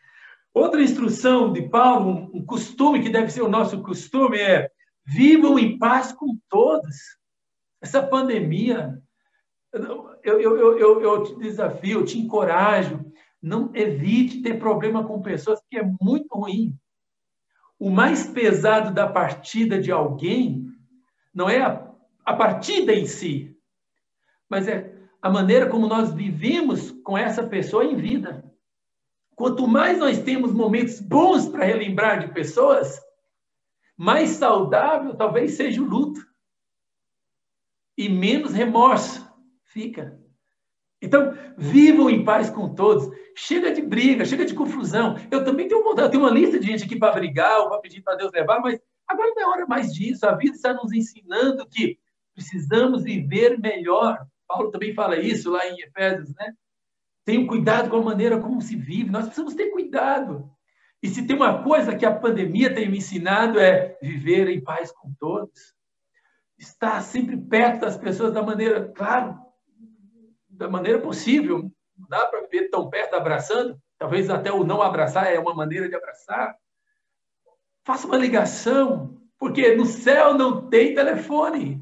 Outra 0.53 0.81
instrução 0.81 1.53
de 1.53 1.69
Paulo, 1.69 2.29
um 2.33 2.45
costume 2.45 3.01
que 3.01 3.09
deve 3.09 3.31
ser 3.31 3.41
o 3.41 3.49
nosso 3.49 3.81
costume 3.81 4.37
é 4.37 4.69
Vivam 5.05 5.57
em 5.57 5.77
paz 5.77 6.11
com 6.11 6.37
todos. 6.47 6.95
Essa 7.81 8.03
pandemia, 8.03 9.01
eu, 9.73 10.11
eu, 10.23 10.77
eu, 10.77 11.01
eu, 11.01 11.23
te 11.23 11.35
desafio, 11.39 11.99
eu 11.99 12.05
te 12.05 12.19
encorajo, 12.19 13.03
não 13.41 13.71
evite 13.73 14.41
ter 14.41 14.59
problema 14.59 15.03
com 15.03 15.21
pessoas, 15.21 15.59
que 15.69 15.77
é 15.77 15.83
muito 15.99 16.27
ruim. 16.35 16.77
O 17.81 17.89
mais 17.89 18.27
pesado 18.27 18.93
da 18.93 19.07
partida 19.07 19.81
de 19.81 19.91
alguém 19.91 20.71
não 21.33 21.49
é 21.49 21.63
a, 21.63 21.91
a 22.23 22.31
partida 22.31 22.93
em 22.93 23.07
si, 23.07 23.59
mas 24.47 24.67
é 24.67 24.95
a 25.19 25.31
maneira 25.31 25.67
como 25.67 25.87
nós 25.87 26.13
vivemos 26.13 26.91
com 27.03 27.17
essa 27.17 27.41
pessoa 27.41 27.83
em 27.83 27.95
vida. 27.95 28.45
Quanto 29.35 29.67
mais 29.67 29.97
nós 29.97 30.21
temos 30.21 30.53
momentos 30.53 31.01
bons 31.01 31.47
para 31.47 31.65
relembrar 31.65 32.19
de 32.19 32.31
pessoas, 32.31 33.01
mais 33.97 34.29
saudável 34.29 35.15
talvez 35.15 35.53
seja 35.53 35.81
o 35.81 35.85
luto. 35.85 36.21
E 37.97 38.07
menos 38.07 38.53
remorso 38.53 39.27
fica. 39.63 40.20
Então, 41.01 41.33
vivam 41.57 42.09
em 42.09 42.23
paz 42.23 42.49
com 42.49 42.73
todos. 42.75 43.09
Chega 43.35 43.73
de 43.73 43.81
briga, 43.81 44.23
chega 44.23 44.45
de 44.45 44.53
confusão. 44.53 45.15
Eu 45.31 45.43
também 45.43 45.67
tenho 45.67 45.83
vontade, 45.83 46.11
tenho 46.11 46.23
uma 46.23 46.29
lista 46.29 46.59
de 46.59 46.67
gente 46.67 46.83
aqui 46.83 46.95
para 46.95 47.13
brigar 47.13 47.67
para 47.67 47.79
pedir 47.79 48.01
para 48.01 48.15
Deus 48.15 48.31
levar, 48.31 48.59
mas 48.59 48.79
agora 49.07 49.33
não 49.35 49.41
é 49.41 49.45
hora 49.47 49.65
mais 49.65 49.93
disso. 49.93 50.25
A 50.27 50.35
vida 50.35 50.55
está 50.55 50.73
nos 50.73 50.93
ensinando 50.93 51.67
que 51.67 51.97
precisamos 52.35 53.03
viver 53.03 53.59
melhor. 53.59 54.25
Paulo 54.47 54.69
também 54.69 54.93
fala 54.93 55.17
isso 55.17 55.49
lá 55.49 55.65
em 55.67 55.81
Efésios, 55.81 56.33
né? 56.35 56.53
Tenham 57.25 57.47
cuidado 57.47 57.89
com 57.89 57.97
a 57.97 58.03
maneira 58.03 58.39
como 58.39 58.61
se 58.61 58.75
vive. 58.75 59.09
Nós 59.09 59.25
precisamos 59.25 59.55
ter 59.55 59.71
cuidado. 59.71 60.51
E 61.01 61.07
se 61.07 61.25
tem 61.25 61.35
uma 61.35 61.63
coisa 61.63 61.95
que 61.95 62.05
a 62.05 62.15
pandemia 62.15 62.73
tem 62.73 62.89
me 62.89 62.99
ensinado 62.99 63.59
é 63.59 63.97
viver 64.01 64.47
em 64.49 64.61
paz 64.61 64.91
com 64.91 65.11
todos. 65.19 65.73
Estar 66.59 67.01
sempre 67.01 67.37
perto 67.37 67.81
das 67.81 67.97
pessoas 67.97 68.33
da 68.33 68.43
maneira, 68.43 68.91
claro, 68.95 69.39
da 70.61 70.69
maneira 70.69 70.99
possível. 70.99 71.69
Não 71.97 72.07
dá 72.07 72.25
para 72.27 72.41
viver 72.41 72.69
tão 72.69 72.89
perto 72.89 73.15
abraçando. 73.15 73.77
Talvez 73.97 74.29
até 74.29 74.51
o 74.51 74.63
não 74.63 74.81
abraçar 74.81 75.31
é 75.31 75.39
uma 75.39 75.53
maneira 75.53 75.89
de 75.89 75.95
abraçar. 75.95 76.55
Faça 77.83 78.07
uma 78.07 78.17
ligação, 78.17 79.19
porque 79.37 79.75
no 79.75 79.85
céu 79.85 80.35
não 80.35 80.69
tem 80.69 80.93
telefone. 80.93 81.81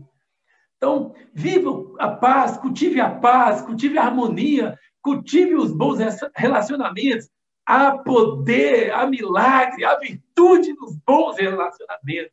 Então, 0.78 1.14
viva 1.34 1.70
a 2.00 2.08
paz, 2.08 2.58
cultive 2.58 3.02
a 3.02 3.10
paz, 3.10 3.62
cultive 3.62 3.98
a 3.98 4.06
harmonia, 4.06 4.80
cultive 5.02 5.56
os 5.56 5.74
bons 5.74 6.00
relacionamentos, 6.36 7.30
há 7.66 7.98
poder, 7.98 8.94
há 8.94 9.06
milagre, 9.06 9.84
há 9.84 9.98
virtude 9.98 10.74
nos 10.74 10.96
bons 11.06 11.38
relacionamentos, 11.38 12.32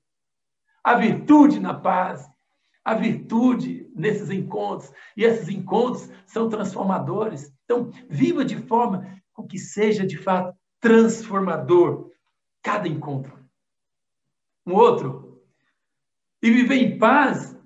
há 0.85 0.95
virtude 0.95 1.59
na 1.59 1.75
paz, 1.75 2.29
há 2.87 2.95
virtude 2.95 3.90
nesses 3.97 4.31
encontros, 4.31 4.93
e 5.16 5.25
esses 5.25 5.49
encontros 5.49 6.09
são 6.25 6.49
transformadores. 6.49 7.52
Então, 7.64 7.90
viva 8.09 8.45
de 8.45 8.57
forma 8.57 9.21
com 9.33 9.45
que 9.45 9.59
seja 9.59 10.07
de 10.07 10.16
fato 10.16 10.57
transformador 10.81 12.12
cada 12.62 12.87
encontro. 12.87 13.37
Um 14.64 14.75
outro. 14.75 15.43
E 16.40 16.49
viver 16.49 16.76
em 16.76 16.97
paz 16.97 17.59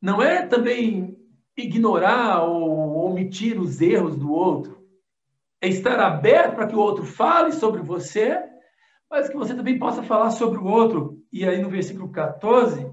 não 0.00 0.22
é 0.22 0.46
também 0.46 1.18
ignorar 1.56 2.44
ou 2.44 3.04
omitir 3.04 3.60
os 3.60 3.80
erros 3.80 4.16
do 4.16 4.30
outro 4.30 4.78
é 5.60 5.66
estar 5.66 5.98
aberto 5.98 6.54
para 6.54 6.68
que 6.68 6.76
o 6.76 6.78
outro 6.78 7.04
fale 7.04 7.50
sobre 7.50 7.82
você, 7.82 8.40
mas 9.10 9.28
que 9.28 9.36
você 9.36 9.56
também 9.56 9.76
possa 9.76 10.04
falar 10.04 10.30
sobre 10.30 10.56
o 10.56 10.64
outro. 10.64 11.20
E 11.32 11.44
aí 11.44 11.60
no 11.60 11.68
versículo 11.68 12.12
14, 12.12 12.88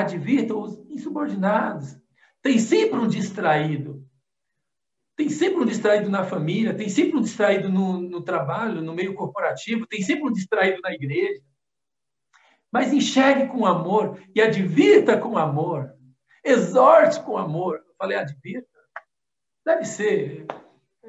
advirta 0.00 0.54
os 0.54 0.78
insubordinados. 0.90 1.96
Tem 2.42 2.58
sempre 2.58 2.98
um 2.98 3.08
distraído. 3.08 4.06
Tem 5.16 5.28
sempre 5.30 5.62
um 5.62 5.66
distraído 5.66 6.10
na 6.10 6.24
família, 6.24 6.74
tem 6.74 6.88
sempre 6.88 7.16
um 7.16 7.22
distraído 7.22 7.70
no, 7.70 8.00
no 8.00 8.22
trabalho, 8.22 8.82
no 8.82 8.94
meio 8.94 9.14
corporativo, 9.14 9.86
tem 9.86 10.02
sempre 10.02 10.24
um 10.24 10.32
distraído 10.32 10.80
na 10.82 10.92
igreja. 10.92 11.42
Mas 12.70 12.92
enxergue 12.92 13.48
com 13.48 13.64
amor 13.64 14.20
e 14.34 14.42
advirta 14.42 15.18
com 15.18 15.38
amor. 15.38 15.94
Exorte 16.44 17.20
com 17.22 17.38
amor. 17.38 17.76
Eu 17.78 17.94
falei, 17.96 18.18
advirta. 18.18 18.68
Deve 19.64 19.84
ser 19.84 20.46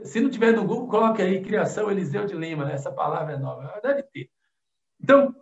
se 0.03 0.19
não 0.19 0.29
tiver 0.29 0.53
no 0.53 0.65
Google, 0.65 0.87
coloque 0.87 1.21
aí 1.21 1.43
Criação 1.43 1.89
Eliseu 1.89 2.25
de 2.25 2.35
Lima, 2.35 2.65
né? 2.65 2.73
essa 2.73 2.91
palavra 2.91 3.33
é 3.33 3.37
nova. 3.37 3.79
Deve 3.81 4.03
ter. 4.03 4.29
Então, 5.01 5.33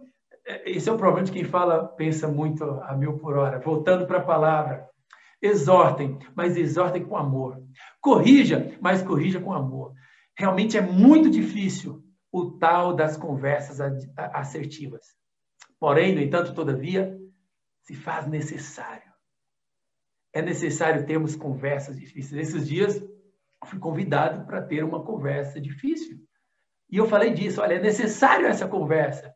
esse 0.66 0.88
é 0.90 0.92
o 0.92 0.98
problema 0.98 1.26
de 1.26 1.32
quem 1.32 1.44
fala, 1.44 1.88
pensa 1.88 2.28
muito 2.28 2.64
a 2.64 2.96
mil 2.96 3.18
por 3.18 3.38
hora. 3.38 3.60
Voltando 3.60 4.06
para 4.06 4.20
a 4.20 4.26
palavra. 4.26 4.88
Exortem, 5.42 6.18
mas 6.36 6.56
exortem 6.56 7.04
com 7.04 7.18
amor. 7.18 7.62
Corrija, 8.02 8.78
mas 8.82 9.02
corrija 9.02 9.40
com 9.40 9.54
amor. 9.54 9.94
Realmente 10.38 10.78
é 10.78 10.82
muito 10.82 11.30
difícil 11.30 12.04
o 12.32 12.52
tal 12.52 12.94
das 12.94 13.16
conversas 13.16 13.80
assertivas. 14.18 15.16
Porém, 15.80 16.14
no 16.14 16.22
entanto, 16.22 16.54
todavia, 16.54 17.18
se 17.82 17.96
faz 17.96 18.28
necessário. 18.28 19.14
É 20.34 20.42
necessário 20.42 21.06
termos 21.06 21.36
conversas 21.36 21.98
difíceis. 21.98 22.50
Esses 22.50 22.68
dias, 22.68 23.02
fui 23.66 23.80
convidado 23.80 24.46
para 24.46 24.62
ter 24.62 24.84
uma 24.84 25.04
conversa 25.04 25.60
difícil. 25.60 26.20
E 26.90 26.98
eu 26.98 27.08
falei 27.08 27.34
disso, 27.34 27.62
olha, 27.62 27.76
é 27.76 27.82
necessário 27.82 28.46
essa 28.46 28.68
conversa, 28.68 29.34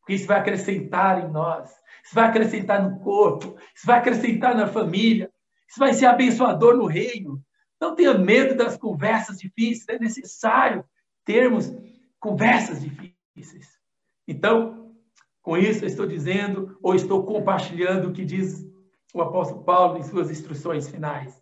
porque 0.00 0.14
isso 0.14 0.26
vai 0.26 0.38
acrescentar 0.38 1.24
em 1.24 1.30
nós, 1.30 1.70
isso 2.04 2.14
vai 2.14 2.24
acrescentar 2.24 2.82
no 2.82 2.98
corpo, 3.00 3.56
isso 3.74 3.86
vai 3.86 3.98
acrescentar 3.98 4.54
na 4.54 4.66
família, 4.66 5.30
isso 5.68 5.78
vai 5.78 5.94
ser 5.94 6.06
abençoador 6.06 6.76
no 6.76 6.86
reino. 6.86 7.42
Não 7.80 7.94
tenha 7.94 8.16
medo 8.18 8.54
das 8.54 8.76
conversas 8.76 9.38
difíceis, 9.38 9.88
é 9.88 9.98
necessário 9.98 10.84
termos 11.24 11.72
conversas 12.18 12.80
difíceis. 12.80 13.78
Então, 14.26 14.94
com 15.42 15.56
isso, 15.56 15.84
eu 15.84 15.88
estou 15.88 16.06
dizendo, 16.06 16.78
ou 16.82 16.94
estou 16.94 17.24
compartilhando 17.24 18.08
o 18.08 18.12
que 18.12 18.24
diz 18.24 18.66
o 19.14 19.22
apóstolo 19.22 19.64
Paulo 19.64 19.98
em 19.98 20.02
suas 20.02 20.30
instruções 20.30 20.88
finais. 20.88 21.40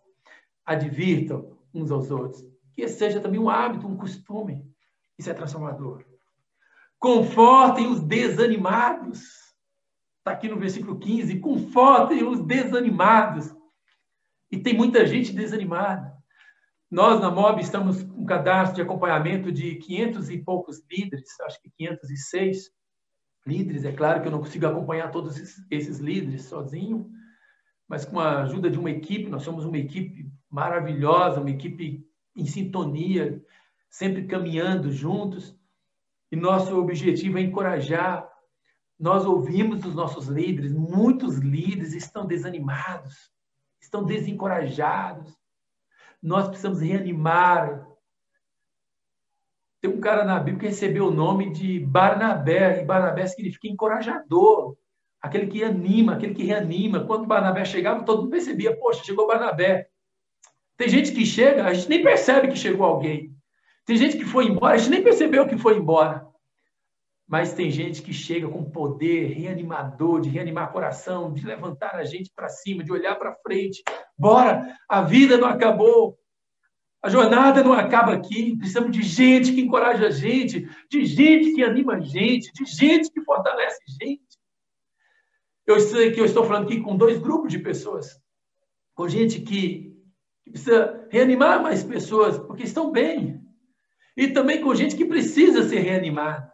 Advirtam, 0.65 1.59
uns 1.75 1.91
aos 1.91 2.11
outros. 2.11 2.43
Que 2.75 2.83
esse 2.83 2.99
seja 2.99 3.21
também 3.21 3.41
um 3.41 3.51
hábito, 3.51 3.87
um 3.87 3.97
costume. 3.97 4.65
Isso 5.19 5.31
é 5.31 5.35
transformador. 5.35 6.05
Confortem 6.99 7.87
os 7.87 8.01
desanimados. 8.01 9.21
Está 10.19 10.33
aqui 10.33 10.49
no 10.49 10.59
versículo 10.59 10.99
15. 10.99 11.39
Confortem 11.41 12.25
os 12.25 12.41
desanimados. 12.45 13.55
E 14.51 14.59
tem 14.59 14.75
muita 14.75 15.07
gente 15.07 15.33
desanimada. 15.33 16.17
Nós, 16.91 17.21
na 17.21 17.31
MOB, 17.31 17.61
estamos 17.61 18.03
com 18.03 18.23
um 18.23 18.25
cadastro 18.25 18.77
de 18.77 18.83
acompanhamento 18.83 19.53
de 19.53 19.75
500 19.75 20.31
e 20.31 20.39
poucos 20.39 20.83
líderes, 20.91 21.39
acho 21.41 21.61
que 21.61 21.71
506 21.77 22.71
líderes. 23.47 23.85
É 23.85 23.93
claro 23.93 24.23
que 24.23 24.29
eu 24.29 24.33
não 24.33 24.41
consigo 24.41 24.67
acompanhar 24.67 25.11
todos 25.11 25.37
esses 25.71 25.99
líderes 25.99 26.45
sozinho, 26.45 27.11
mas 27.87 28.07
com 28.07 28.19
a 28.19 28.43
ajuda 28.43 28.71
de 28.71 28.79
uma 28.79 28.91
equipe, 28.91 29.29
nós 29.29 29.43
somos 29.43 29.67
uma 29.67 29.77
equipe 29.77 30.31
maravilhosa, 30.51 31.41
uma 31.41 31.51
equipe 31.51 32.07
em 32.35 32.47
sintonia, 32.47 33.43
sempre 33.91 34.27
caminhando 34.27 34.91
juntos. 34.91 35.58
E 36.31 36.37
nosso 36.37 36.79
objetivo 36.79 37.39
é 37.39 37.43
encorajar. 37.43 38.29
Nós 38.99 39.25
ouvimos 39.25 39.81
dos 39.81 39.95
nossos 39.95 40.27
líderes, 40.27 40.73
muitos 40.73 41.39
líderes 41.39 41.95
estão 41.95 42.27
desanimados, 42.27 43.31
estão 43.81 44.05
desencorajados. 44.05 45.37
Nós 46.21 46.49
precisamos 46.49 46.81
reanimar. 46.81 47.87
Tem 49.81 49.89
um 49.89 50.01
cara 50.01 50.25
na 50.25 50.39
Bíblia 50.41 50.59
que 50.59 50.67
recebeu 50.67 51.07
o 51.07 51.15
nome 51.15 51.53
de 51.53 51.79
Barnabé, 51.79 52.83
e 52.83 52.85
Barnabé 52.85 53.27
significa 53.27 53.69
encorajador, 53.69 54.77
aquele 55.23 55.47
que 55.47 55.63
anima, 55.63 56.15
aquele 56.15 56.35
que 56.35 56.43
reanima. 56.43 57.05
Quando 57.05 57.27
Barnabé 57.27 57.65
chegava, 57.65 58.05
todo 58.05 58.23
mundo 58.23 58.31
percebia, 58.31 58.77
poxa, 58.77 59.05
chegou 59.05 59.29
Barnabé. 59.29 59.89
Tem 60.77 60.89
gente 60.89 61.13
que 61.13 61.25
chega, 61.25 61.65
a 61.65 61.73
gente 61.73 61.89
nem 61.89 62.03
percebe 62.03 62.49
que 62.49 62.57
chegou 62.57 62.85
alguém. 62.85 63.38
Tem 63.89 63.97
gente 63.97 64.19
que 64.19 64.25
foi 64.27 64.45
embora, 64.45 64.75
a 64.75 64.77
gente 64.77 64.91
nem 64.91 65.03
percebeu 65.03 65.49
que 65.49 65.57
foi 65.57 65.79
embora. 65.79 66.29
Mas 67.27 67.55
tem 67.55 67.71
gente 67.71 68.03
que 68.03 68.13
chega 68.13 68.47
com 68.47 68.71
poder 68.71 69.29
reanimador, 69.29 70.21
de 70.21 70.29
reanimar 70.29 70.71
coração, 70.71 71.33
de 71.33 71.47
levantar 71.47 71.95
a 71.95 72.05
gente 72.05 72.31
para 72.37 72.51
cima, 72.51 72.85
de 72.85 72.93
olhar 72.93 73.15
para 73.15 73.35
frente. 73.37 73.83
Bora, 74.19 74.77
a 74.87 75.01
vida 75.01 75.39
não 75.39 75.49
acabou. 75.49 76.19
A 77.03 77.09
jornada 77.09 77.65
não 77.65 77.73
acaba 77.73 78.13
aqui. 78.13 78.55
Precisamos 78.59 78.93
de 78.93 79.03
gente 79.03 79.55
que 79.55 79.63
encoraja 79.63 80.09
a 80.09 80.11
gente, 80.11 80.69
de 80.91 81.07
gente 81.07 81.55
que 81.55 81.65
anima 81.65 81.95
a 81.95 82.01
gente, 82.01 82.53
de 82.53 82.67
gente 82.67 83.11
que 83.11 83.23
fortalece 83.23 83.79
a 83.89 84.05
gente. 84.05 84.39
Eu 85.67 85.81
sei 85.81 86.13
que 86.13 86.21
eu 86.21 86.27
estou 86.27 86.45
falando 86.45 86.65
aqui 86.65 86.83
com 86.83 86.95
dois 86.95 87.19
grupos 87.19 87.51
de 87.51 87.59
pessoas. 87.59 88.21
Com 88.95 89.09
gente 89.09 89.41
que 89.41 89.97
precisa 90.45 91.09
reanimar 91.11 91.63
mais 91.63 91.83
pessoas, 91.83 92.39
porque 92.39 92.65
estão 92.65 92.93
bem, 92.93 93.48
e 94.19 94.27
também 94.27 94.61
com 94.61 94.75
gente 94.75 94.97
que 94.97 95.05
precisa 95.05 95.63
ser 95.63 95.79
reanimada. 95.79 96.53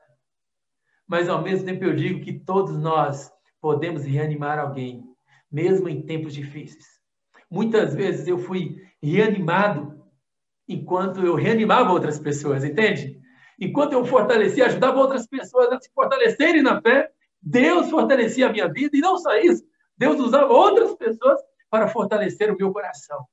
Mas 1.09 1.31
ao 1.31 1.41
mesmo 1.41 1.65
tempo 1.65 1.83
eu 1.83 1.97
digo 1.97 2.21
que 2.21 2.39
todos 2.39 2.77
nós 2.77 3.33
podemos 3.59 4.05
reanimar 4.05 4.59
alguém, 4.59 5.03
mesmo 5.51 5.89
em 5.89 6.03
tempos 6.03 6.35
difíceis. 6.35 6.85
Muitas 7.51 7.95
vezes 7.95 8.29
eu 8.29 8.37
fui 8.37 8.77
reanimado 9.03 9.99
enquanto 10.69 11.25
eu 11.25 11.35
reanimava 11.35 11.91
outras 11.91 12.19
pessoas, 12.19 12.65
entende? 12.65 13.19
Enquanto 13.59 13.95
eu 13.95 14.05
fortalecia, 14.05 14.67
ajudava 14.67 14.99
outras 14.99 15.27
pessoas 15.27 15.73
a 15.73 15.81
se 15.81 15.91
fortalecerem 15.95 16.63
na 16.63 16.83
fé, 16.83 17.11
Deus 17.41 17.89
fortalecia 17.89 18.47
a 18.47 18.53
minha 18.53 18.71
vida 18.71 18.95
e 18.95 19.01
não 19.01 19.17
só 19.17 19.39
isso, 19.39 19.65
Deus 19.97 20.21
usava 20.21 20.53
outras 20.53 20.95
pessoas 20.97 21.41
para 21.71 21.89
fortalecer 21.89 22.53
o 22.53 22.57
meu 22.59 22.71
coração. 22.75 23.25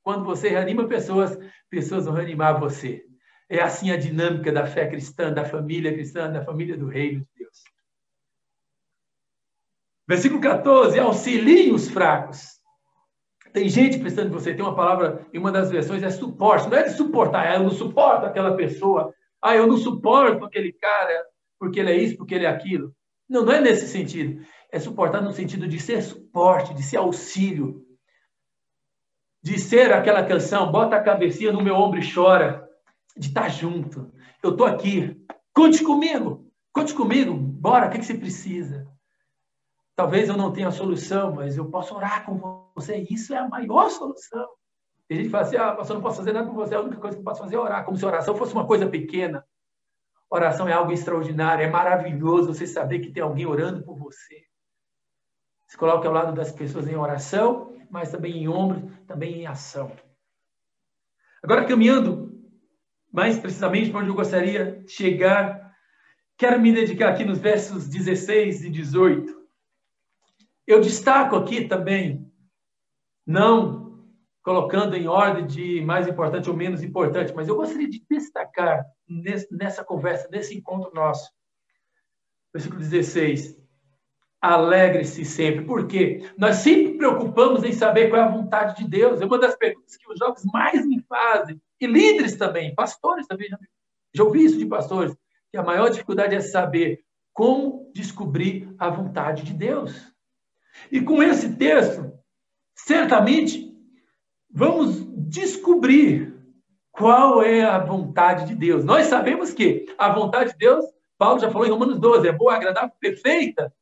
Quando 0.00 0.24
você 0.24 0.48
reanima 0.48 0.86
pessoas, 0.86 1.36
pessoas 1.68 2.04
vão 2.04 2.14
reanimar 2.14 2.60
você. 2.60 3.07
É 3.48 3.60
assim 3.60 3.90
a 3.90 3.96
dinâmica 3.96 4.52
da 4.52 4.66
fé 4.66 4.86
cristã, 4.86 5.32
da 5.32 5.44
família 5.44 5.92
cristã, 5.92 6.30
da 6.30 6.44
família 6.44 6.76
do 6.76 6.86
reino 6.86 7.20
de 7.20 7.26
Deus. 7.38 7.62
Versículo 10.06 10.40
14: 10.40 10.98
auxiliem 10.98 11.72
os 11.72 11.88
fracos. 11.88 12.58
Tem 13.52 13.66
gente 13.68 13.98
precisando 13.98 14.28
de 14.28 14.34
você. 14.34 14.54
Tem 14.54 14.62
uma 14.62 14.76
palavra 14.76 15.26
em 15.32 15.38
uma 15.38 15.50
das 15.50 15.70
versões, 15.70 16.02
é 16.02 16.10
suporte. 16.10 16.68
Não 16.68 16.76
é 16.76 16.82
de 16.82 16.90
suportar, 16.90 17.46
é 17.46 17.56
eu 17.56 17.62
não 17.62 17.70
suporto 17.70 18.26
aquela 18.26 18.54
pessoa. 18.54 19.14
Ah, 19.40 19.56
eu 19.56 19.66
não 19.66 19.78
suporto 19.78 20.44
aquele 20.44 20.72
cara 20.72 21.24
porque 21.58 21.80
ele 21.80 21.90
é 21.90 21.96
isso, 21.96 22.16
porque 22.18 22.34
ele 22.34 22.44
é 22.44 22.48
aquilo. 22.48 22.94
Não, 23.26 23.44
não 23.44 23.52
é 23.52 23.60
nesse 23.60 23.88
sentido. 23.88 24.44
É 24.70 24.78
suportar 24.78 25.22
no 25.22 25.32
sentido 25.32 25.66
de 25.66 25.80
ser 25.80 26.02
suporte, 26.02 26.74
de 26.74 26.82
ser 26.82 26.98
auxílio. 26.98 27.82
De 29.42 29.58
ser 29.58 29.92
aquela 29.92 30.22
canção, 30.24 30.70
bota 30.70 30.96
a 30.96 31.02
cabecinha 31.02 31.50
no 31.50 31.62
meu 31.62 31.74
ombro 31.74 31.98
e 31.98 32.12
chora 32.14 32.67
de 33.18 33.28
estar 33.28 33.48
junto. 33.48 34.12
Eu 34.42 34.50
estou 34.50 34.66
aqui. 34.66 35.20
Conte 35.52 35.82
comigo. 35.82 36.48
Conte 36.72 36.94
comigo. 36.94 37.34
Bora, 37.34 37.88
o 37.88 37.90
que, 37.90 37.98
que 37.98 38.06
você 38.06 38.14
precisa? 38.14 38.86
Talvez 39.96 40.28
eu 40.28 40.36
não 40.36 40.52
tenha 40.52 40.68
a 40.68 40.72
solução, 40.72 41.34
mas 41.34 41.56
eu 41.56 41.68
posso 41.68 41.94
orar 41.94 42.24
com 42.24 42.70
você. 42.76 43.04
Isso 43.10 43.34
é 43.34 43.38
a 43.38 43.48
maior 43.48 43.90
solução. 43.90 44.48
E 45.10 45.14
a 45.14 45.16
gente 45.16 45.30
fala 45.30 45.42
assim, 45.42 45.56
ah, 45.56 45.72
pastor, 45.72 45.96
não 45.96 46.02
posso 46.02 46.18
fazer 46.18 46.32
nada 46.32 46.46
com 46.46 46.54
você. 46.54 46.74
A 46.74 46.80
única 46.80 47.00
coisa 47.00 47.16
que 47.16 47.20
eu 47.20 47.24
posso 47.24 47.40
fazer 47.40 47.56
é 47.56 47.58
orar. 47.58 47.84
Como 47.84 47.96
se 47.96 48.06
oração 48.06 48.36
fosse 48.36 48.52
uma 48.52 48.66
coisa 48.66 48.86
pequena. 48.86 49.44
Oração 50.30 50.68
é 50.68 50.72
algo 50.72 50.92
extraordinário. 50.92 51.64
É 51.64 51.70
maravilhoso 51.70 52.54
você 52.54 52.66
saber 52.66 53.00
que 53.00 53.10
tem 53.10 53.22
alguém 53.22 53.46
orando 53.46 53.82
por 53.82 53.96
você. 53.96 54.44
Se 55.66 55.76
coloque 55.76 56.06
ao 56.06 56.12
lado 56.12 56.32
das 56.32 56.52
pessoas 56.52 56.86
em 56.86 56.94
oração, 56.94 57.74
mas 57.90 58.10
também 58.10 58.36
em 58.36 58.48
ombro, 58.48 58.90
também 59.06 59.40
em 59.40 59.46
ação. 59.46 59.90
Agora, 61.42 61.64
caminhando 61.64 62.27
mais 63.12 63.38
precisamente 63.38 63.90
para 63.90 64.00
onde 64.00 64.10
eu 64.10 64.14
gostaria 64.14 64.82
de 64.84 64.90
chegar, 64.90 65.72
quero 66.36 66.60
me 66.60 66.72
dedicar 66.72 67.10
aqui 67.10 67.24
nos 67.24 67.38
versos 67.38 67.88
16 67.88 68.64
e 68.64 68.70
18. 68.70 69.38
Eu 70.66 70.80
destaco 70.80 71.34
aqui 71.34 71.66
também, 71.66 72.30
não 73.26 73.88
colocando 74.42 74.96
em 74.96 75.06
ordem 75.08 75.46
de 75.46 75.80
mais 75.82 76.06
importante 76.06 76.48
ou 76.48 76.56
menos 76.56 76.82
importante, 76.82 77.34
mas 77.34 77.48
eu 77.48 77.56
gostaria 77.56 77.88
de 77.88 78.02
destacar 78.08 78.84
nessa 79.50 79.84
conversa, 79.84 80.28
nesse 80.30 80.56
encontro 80.56 80.90
nosso. 80.94 81.30
Versículo 82.52 82.80
16. 82.80 83.58
Alegre-se 84.40 85.24
sempre. 85.24 85.64
Por 85.64 85.86
quê? 85.86 86.30
Nós 86.38 86.56
sempre 86.56 86.96
preocupamos 86.96 87.64
em 87.64 87.72
saber 87.72 88.08
qual 88.08 88.22
é 88.22 88.24
a 88.24 88.30
vontade 88.30 88.76
de 88.76 88.88
Deus. 88.88 89.20
É 89.20 89.26
uma 89.26 89.38
das 89.38 89.56
perguntas 89.56 89.96
que 89.96 90.10
os 90.10 90.18
jovens 90.18 90.44
mais 90.52 90.86
me 90.86 91.02
fazem 91.02 91.60
e 91.80 91.86
líderes 91.86 92.36
também, 92.36 92.74
pastores 92.74 93.26
também. 93.26 93.48
Já 94.14 94.24
ouvi 94.24 94.44
isso 94.44 94.58
de 94.58 94.66
pastores, 94.66 95.14
que 95.50 95.56
a 95.56 95.62
maior 95.62 95.90
dificuldade 95.90 96.34
é 96.34 96.40
saber 96.40 97.04
como 97.32 97.90
descobrir 97.94 98.74
a 98.78 98.90
vontade 98.90 99.44
de 99.44 99.52
Deus. 99.52 100.12
E 100.90 101.00
com 101.00 101.22
esse 101.22 101.56
texto, 101.56 102.12
certamente, 102.74 103.72
vamos 104.50 105.06
descobrir 105.28 106.34
qual 106.90 107.42
é 107.42 107.62
a 107.62 107.78
vontade 107.78 108.46
de 108.46 108.54
Deus. 108.54 108.84
Nós 108.84 109.06
sabemos 109.06 109.52
que 109.52 109.86
a 109.96 110.12
vontade 110.12 110.52
de 110.52 110.58
Deus, 110.58 110.84
Paulo 111.16 111.40
já 111.40 111.50
falou 111.50 111.66
em 111.66 111.70
Romanos 111.70 111.98
12, 112.00 112.26
é 112.26 112.32
boa, 112.32 112.54
agradável, 112.54 112.90
perfeita. 112.98 113.72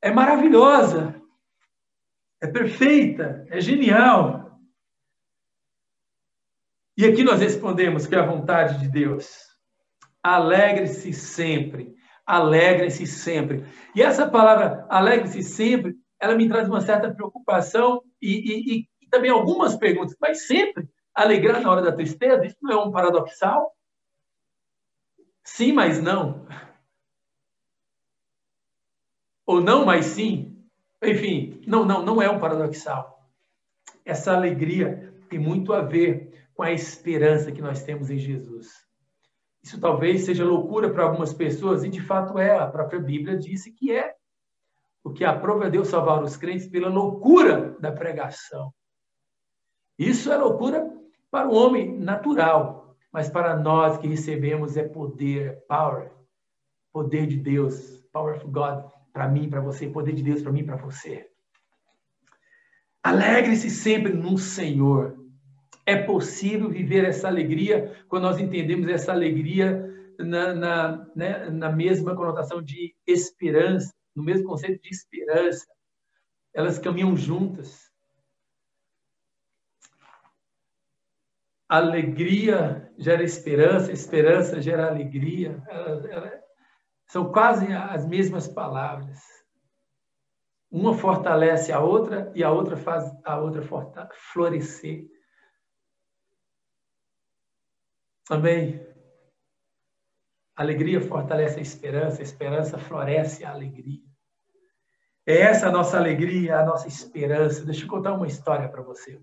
É 0.00 0.10
maravilhosa. 0.10 1.20
É 2.40 2.46
perfeita, 2.46 3.46
é 3.50 3.60
genial. 3.60 4.37
E 6.98 7.06
aqui 7.06 7.22
nós 7.22 7.40
respondemos 7.40 8.08
que 8.08 8.14
é 8.16 8.18
a 8.18 8.26
vontade 8.26 8.80
de 8.80 8.88
Deus. 8.88 9.46
Alegre-se 10.20 11.12
sempre. 11.12 11.94
Alegre-se 12.26 13.06
sempre. 13.06 13.64
E 13.94 14.02
essa 14.02 14.28
palavra 14.28 14.84
alegre-se 14.90 15.44
sempre, 15.44 15.94
ela 16.18 16.34
me 16.34 16.48
traz 16.48 16.68
uma 16.68 16.80
certa 16.80 17.14
preocupação 17.14 18.02
e, 18.20 18.80
e, 18.80 18.88
e 19.00 19.08
também 19.08 19.30
algumas 19.30 19.76
perguntas. 19.76 20.16
Mas 20.20 20.48
sempre 20.48 20.88
alegrar 21.14 21.60
na 21.60 21.70
hora 21.70 21.82
da 21.82 21.92
tristeza, 21.92 22.44
isso 22.44 22.56
não 22.60 22.72
é 22.72 22.84
um 22.84 22.90
paradoxal? 22.90 23.72
Sim, 25.44 25.74
mas 25.74 26.02
não. 26.02 26.48
Ou 29.46 29.60
não, 29.60 29.86
mas 29.86 30.04
sim. 30.04 30.68
Enfim, 31.00 31.62
não, 31.64 31.84
não, 31.84 32.04
não 32.04 32.20
é 32.20 32.28
um 32.28 32.40
paradoxal. 32.40 33.24
Essa 34.04 34.34
alegria 34.34 35.14
tem 35.30 35.38
muito 35.38 35.72
a 35.72 35.80
ver 35.80 36.37
com 36.58 36.64
a 36.64 36.72
esperança 36.72 37.52
que 37.52 37.62
nós 37.62 37.84
temos 37.84 38.10
em 38.10 38.18
Jesus. 38.18 38.84
Isso 39.62 39.78
talvez 39.78 40.24
seja 40.24 40.44
loucura 40.44 40.92
para 40.92 41.04
algumas 41.04 41.32
pessoas, 41.32 41.84
e 41.84 41.88
de 41.88 42.00
fato 42.00 42.36
é, 42.36 42.58
a 42.58 42.66
própria 42.66 42.98
Bíblia 42.98 43.38
disse 43.38 43.70
que 43.70 43.92
é. 43.92 44.16
Porque 45.00 45.24
aprova 45.24 45.70
Deus 45.70 45.86
salvar 45.86 46.20
os 46.20 46.36
crentes 46.36 46.66
pela 46.66 46.88
loucura 46.88 47.76
da 47.78 47.92
pregação. 47.92 48.74
Isso 49.96 50.32
é 50.32 50.36
loucura 50.36 50.92
para 51.30 51.48
o 51.48 51.54
homem 51.54 51.96
natural, 51.96 52.96
mas 53.12 53.30
para 53.30 53.56
nós 53.56 53.96
que 53.96 54.08
recebemos 54.08 54.76
é 54.76 54.82
poder, 54.82 55.46
é 55.46 55.52
power, 55.52 56.10
poder 56.92 57.28
de 57.28 57.36
Deus, 57.36 58.04
power 58.12 58.34
of 58.34 58.44
God 58.48 58.84
para 59.12 59.28
mim, 59.28 59.48
para 59.48 59.60
você, 59.60 59.88
poder 59.88 60.12
de 60.12 60.24
Deus 60.24 60.42
para 60.42 60.50
mim, 60.50 60.66
para 60.66 60.74
você. 60.74 61.30
Alegre-se 63.00 63.70
sempre 63.70 64.12
no 64.12 64.36
Senhor. 64.36 65.27
É 65.88 65.96
possível 65.96 66.68
viver 66.68 67.02
essa 67.02 67.28
alegria 67.28 68.04
quando 68.10 68.24
nós 68.24 68.38
entendemos 68.38 68.86
essa 68.90 69.10
alegria 69.10 69.88
na, 70.18 70.52
na, 70.52 71.06
né, 71.16 71.48
na 71.48 71.72
mesma 71.72 72.14
conotação 72.14 72.62
de 72.62 72.94
esperança, 73.06 73.94
no 74.14 74.22
mesmo 74.22 74.46
conceito 74.46 74.82
de 74.82 74.90
esperança. 74.90 75.66
Elas 76.52 76.78
caminham 76.78 77.16
juntas. 77.16 77.90
Alegria 81.66 82.92
gera 82.98 83.22
esperança, 83.22 83.90
esperança 83.90 84.60
gera 84.60 84.88
alegria. 84.88 85.58
São 87.06 87.32
quase 87.32 87.72
as 87.72 88.06
mesmas 88.06 88.46
palavras. 88.46 89.22
Uma 90.70 90.92
fortalece 90.92 91.72
a 91.72 91.80
outra 91.80 92.30
e 92.34 92.44
a 92.44 92.50
outra 92.50 92.76
faz 92.76 93.10
a 93.24 93.38
outra 93.40 93.62
florescer. 94.34 95.08
Amém. 98.30 98.86
Alegria 100.54 101.00
fortalece 101.00 101.58
a 101.58 101.62
esperança, 101.62 102.20
a 102.20 102.24
esperança 102.24 102.78
floresce 102.78 103.44
a 103.44 103.52
alegria. 103.52 104.02
É 105.24 105.40
essa 105.40 105.68
a 105.68 105.72
nossa 105.72 105.96
alegria, 105.96 106.58
a 106.58 106.64
nossa 106.64 106.88
esperança. 106.88 107.64
Deixa 107.64 107.84
eu 107.84 107.88
contar 107.88 108.14
uma 108.14 108.26
história 108.26 108.68
para 108.68 108.82
você. 108.82 109.20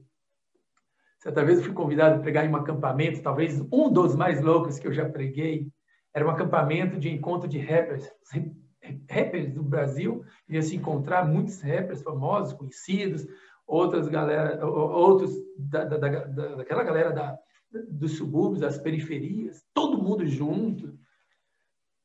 Certa 1.20 1.44
vez 1.44 1.58
eu 1.58 1.66
fui 1.66 1.74
convidado 1.74 2.16
a 2.16 2.20
pregar 2.20 2.46
em 2.46 2.50
um 2.50 2.56
acampamento, 2.56 3.22
talvez 3.22 3.60
um 3.72 3.92
dos 3.92 4.16
mais 4.16 4.42
loucos 4.42 4.80
que 4.80 4.88
eu 4.88 4.94
já 4.94 5.10
preguei. 5.10 5.68
Era 6.14 6.26
um 6.26 6.30
acampamento 6.30 6.98
de 6.98 7.10
encontro 7.10 7.48
de 7.48 7.60
rappers, 7.60 8.10
rappers 9.10 9.52
do 9.52 9.64
Brasil. 9.64 10.24
Ia 10.48 10.62
se 10.62 10.76
encontrar 10.76 11.28
muitos 11.28 11.62
rappers 11.62 12.02
famosos, 12.02 12.54
conhecidos, 12.54 13.28
outras 13.68 14.08
galera, 14.08 14.66
outros 14.66 15.36
da, 15.58 15.84
da, 15.84 15.98
da, 15.98 16.56
daquela 16.56 16.84
galera 16.84 17.12
da, 17.12 17.38
dos 17.90 18.18
subúrbios, 18.18 18.62
das 18.62 18.78
periferias, 18.78 19.64
todo 19.74 20.02
mundo 20.02 20.26
junto. 20.26 20.94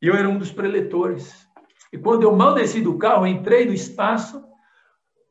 E 0.02 0.06
eu 0.06 0.14
era 0.14 0.28
um 0.28 0.38
dos 0.38 0.50
preletores. 0.50 1.46
E 1.92 1.98
quando 1.98 2.22
eu 2.22 2.34
mal 2.34 2.54
desci 2.54 2.80
do 2.80 2.96
carro, 2.98 3.26
entrei 3.26 3.66
no 3.66 3.72
espaço, 3.72 4.44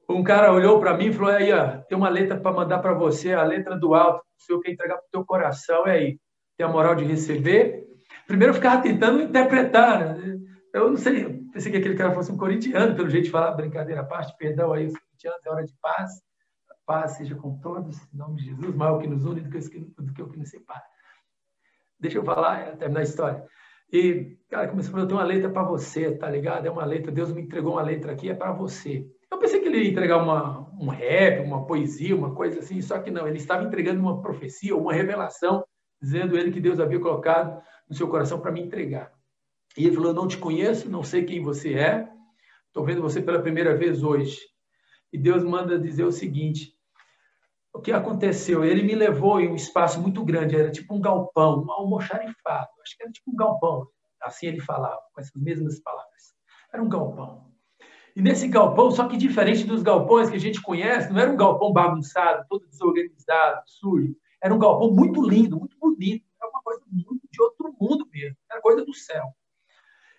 um 0.10 0.23
cara 0.23 0.52
olhou 0.52 0.80
para 0.80 0.97
mim 0.97 1.08
e 1.08 1.13
falou: 1.13 1.32
aí, 1.32 1.52
ó, 1.54 1.78
tem 1.88 1.97
uma 1.97 2.10
letra 2.10 2.38
para 2.38 2.52
mandar 2.52 2.80
para 2.80 2.93
você, 2.93 3.34
a 3.34 3.43
letra 3.43 3.78
do 3.78 3.93
alto, 3.93 4.19
o 4.19 4.43
senhor 4.43 4.60
quer 4.62 4.71
entregar 4.71 4.95
para 4.97 5.06
o 5.06 5.12
teu 5.12 5.25
coração, 5.25 5.88
é 5.88 5.91
aí. 5.91 6.19
Tem 6.58 6.65
a 6.65 6.69
moral 6.69 6.95
de 6.95 7.06
receber? 7.06 7.86
Primeiro 8.28 8.52
eu 8.52 8.56
ficava 8.56 8.82
tentando 8.82 9.21
interpretar. 9.21 10.17
Né? 10.17 10.38
Eu 10.73 10.89
não 10.89 10.97
sei, 10.97 11.41
pensei 11.52 11.71
que 11.71 11.78
aquele 11.78 11.95
cara 11.95 12.13
fosse 12.13 12.32
um 12.32 12.38
corintiano, 12.38 12.95
pelo 12.95 13.10
jeito 13.10 13.25
de 13.25 13.32
falar, 13.32 13.52
brincadeira 13.52 14.02
à 14.02 14.04
parte, 14.04 14.36
perdão 14.38 14.73
aí, 14.73 14.88
os 14.88 14.93
corintianos, 14.93 15.45
é 15.45 15.49
hora 15.49 15.63
de 15.63 15.73
paz. 15.82 16.12
Paz 16.89 17.17
seja 17.17 17.36
com 17.36 17.56
todos, 17.60 18.02
em 18.12 18.17
nome 18.17 18.38
de 18.38 18.45
Jesus, 18.45 18.75
maior 18.75 18.97
que 18.97 19.08
nos 19.08 19.23
une 19.23 19.41
do 19.41 19.49
que, 19.52 19.60
do 19.80 20.12
que 20.12 20.23
o 20.23 20.28
que 20.28 20.39
nos 20.39 20.49
separa. 20.49 20.82
Deixa 21.99 22.17
eu 22.17 22.23
falar, 22.23 22.78
terminar 22.78 23.02
a 23.02 23.04
história. 23.04 23.45
E, 23.93 24.39
cara, 24.49 24.67
começou 24.67 24.89
a 24.89 24.91
falar, 24.93 25.04
eu 25.04 25.08
tenho 25.08 25.19
uma 25.19 25.28
letra 25.28 25.52
para 25.52 25.62
você, 25.62 26.17
tá 26.17 26.28
ligado? 26.28 26.65
É 26.65 26.71
uma 26.71 26.84
letra, 26.84 27.12
Deus 27.12 27.32
me 27.32 27.43
entregou 27.43 27.73
uma 27.73 27.84
letra 27.84 28.13
aqui, 28.13 28.28
é 28.28 28.34
para 28.34 28.52
você. 28.54 29.08
Eu 29.32 29.38
pensei 29.38 29.60
que 29.60 29.67
ele 29.67 29.84
ia 29.84 29.91
entregar 29.91 30.17
uma, 30.17 30.67
um 30.82 30.88
rap, 30.88 31.45
uma 31.45 31.63
poesia, 31.67 32.15
uma 32.15 32.34
coisa 32.34 32.58
assim, 32.58 32.82
só 32.82 32.97
que 32.97 33.12
não, 33.12 33.28
ele 33.28 33.38
estava 33.38 33.65
entregando 33.65 34.02
uma 34.02 34.19
profecia, 34.19 34.75
uma 34.75 34.91
revelação, 34.91 35.63
dizendo 36.02 36.36
ele 36.36 36.49
que 36.49 36.60
Deus 36.60 36.80
havia 36.80 36.99
colocado 36.99 37.62
no 37.88 37.95
seu 37.95 38.08
coração 38.08 38.41
para 38.41 38.52
me 38.52 38.63
entregar. 38.63 39.13
E 39.78 39.86
ele 39.86 39.95
falou: 39.95 40.12
Não 40.12 40.28
te 40.28 40.39
conheço, 40.39 40.89
não 40.89 41.04
sei 41.04 41.23
quem 41.23 41.43
você 41.43 41.75
é, 41.75 42.10
estou 42.65 42.84
vendo 42.84 43.04
você 43.04 43.21
pela 43.21 43.43
primeira 43.43 43.78
vez 43.78 44.02
hoje. 44.02 44.39
E 45.13 45.19
Deus 45.19 45.43
manda 45.43 45.78
dizer 45.78 46.04
o 46.04 46.12
seguinte: 46.12 46.79
o 47.73 47.79
que 47.79 47.91
aconteceu? 47.91 48.63
Ele 48.63 48.84
me 48.84 48.95
levou 48.95 49.39
em 49.39 49.49
um 49.49 49.55
espaço 49.55 50.01
muito 50.01 50.23
grande, 50.23 50.55
era 50.55 50.71
tipo 50.71 50.93
um 50.93 51.01
galpão, 51.01 51.63
um 51.63 51.71
almoxarifado, 51.71 52.69
acho 52.82 52.97
que 52.97 53.03
era 53.03 53.12
tipo 53.12 53.32
um 53.32 53.36
galpão, 53.36 53.88
assim 54.21 54.47
ele 54.47 54.60
falava, 54.60 54.99
com 55.13 55.21
essas 55.21 55.41
mesmas 55.41 55.79
palavras. 55.79 56.34
Era 56.73 56.84
um 56.84 56.89
galpão. 56.89 57.49
E 58.15 58.21
nesse 58.21 58.47
galpão, 58.47 58.91
só 58.91 59.08
que 59.08 59.15
diferente 59.15 59.63
dos 59.63 59.82
galpões 59.82 60.29
que 60.29 60.36
a 60.36 60.39
gente 60.39 60.62
conhece, 60.62 61.12
não 61.12 61.19
era 61.19 61.32
um 61.32 61.38
galpão 61.38 61.71
bagunçado, 61.71 62.45
todo 62.49 62.67
desorganizado, 62.67 63.62
sujo. 63.65 64.15
Era 64.41 64.53
um 64.53 64.60
galpão 64.60 64.91
muito 64.91 65.21
lindo, 65.21 65.58
muito 65.58 65.77
bonito. 65.79 66.25
Era 66.41 66.49
uma 66.49 66.62
coisa 66.62 66.82
muito 66.91 67.27
de 67.29 67.41
outro 67.41 67.73
mundo 67.79 68.08
mesmo. 68.12 68.36
Era 68.49 68.62
coisa 68.62 68.84
do 68.84 68.93
céu. 68.93 69.25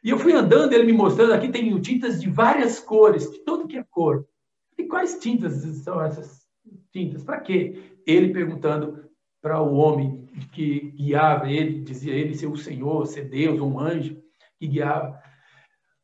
E 0.02 0.10
eu 0.10 0.18
fui 0.18 0.32
andando, 0.32 0.72
ele 0.72 0.84
me 0.84 0.92
mostrando, 0.92 1.34
aqui 1.34 1.50
tem 1.50 1.78
tintas 1.80 2.20
de 2.20 2.30
várias 2.30 2.80
cores, 2.80 3.30
de 3.30 3.38
todo 3.40 3.68
que 3.68 3.76
é 3.76 3.84
cor. 3.90 4.26
E 4.78 4.84
quais 4.84 5.18
tintas 5.18 5.62
são 5.82 6.02
essas 6.02 6.39
tintas. 6.92 7.22
Para 7.22 7.40
quê? 7.40 7.96
Ele 8.06 8.32
perguntando 8.32 9.04
para 9.40 9.60
o 9.60 9.74
homem 9.74 10.28
que 10.52 10.92
guiava 10.96 11.50
ele, 11.50 11.80
dizia 11.80 12.14
ele 12.14 12.34
ser 12.34 12.46
o 12.46 12.56
Senhor, 12.56 13.06
ser 13.06 13.28
Deus, 13.28 13.60
um 13.60 13.78
anjo 13.78 14.20
que 14.58 14.66
guiava. 14.66 15.18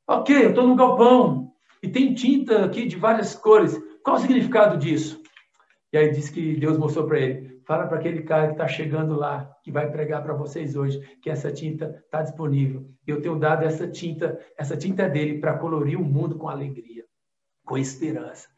Ok, 0.09 0.35
eu 0.44 0.51
estou 0.51 0.66
no 0.66 0.77
galpão 0.77 1.53
e 1.83 1.88
tem 1.88 2.14
tinta 2.14 2.64
aqui 2.64 2.87
de 2.87 2.96
várias 2.96 3.35
cores. 3.35 3.79
Qual 4.03 4.16
o 4.16 4.20
significado 4.20 4.79
disso? 4.79 5.22
E 5.92 5.99
aí 5.99 6.11
diz 6.11 6.29
que 6.29 6.57
Deus 6.57 6.79
mostrou 6.79 7.07
para 7.07 7.20
ele: 7.20 7.61
fala 7.66 7.87
para 7.87 7.99
aquele 7.99 8.22
cara 8.22 8.46
que 8.46 8.53
está 8.53 8.68
chegando 8.68 9.14
lá, 9.16 9.51
que 9.62 9.70
vai 9.70 9.90
pregar 9.90 10.22
para 10.22 10.35
vocês 10.35 10.77
hoje, 10.77 11.01
que 11.20 11.29
essa 11.29 11.53
tinta 11.53 12.03
está 12.05 12.22
disponível. 12.22 12.88
Eu 13.07 13.20
tenho 13.20 13.38
dado 13.38 13.64
essa 13.64 13.88
tinta, 13.88 14.38
essa 14.57 14.77
tinta 14.77 15.03
é 15.03 15.09
dele 15.09 15.38
para 15.38 15.59
colorir 15.59 16.01
o 16.01 16.05
mundo 16.05 16.37
com 16.37 16.49
alegria, 16.49 17.05
com 17.64 17.77
esperança. 17.77 18.49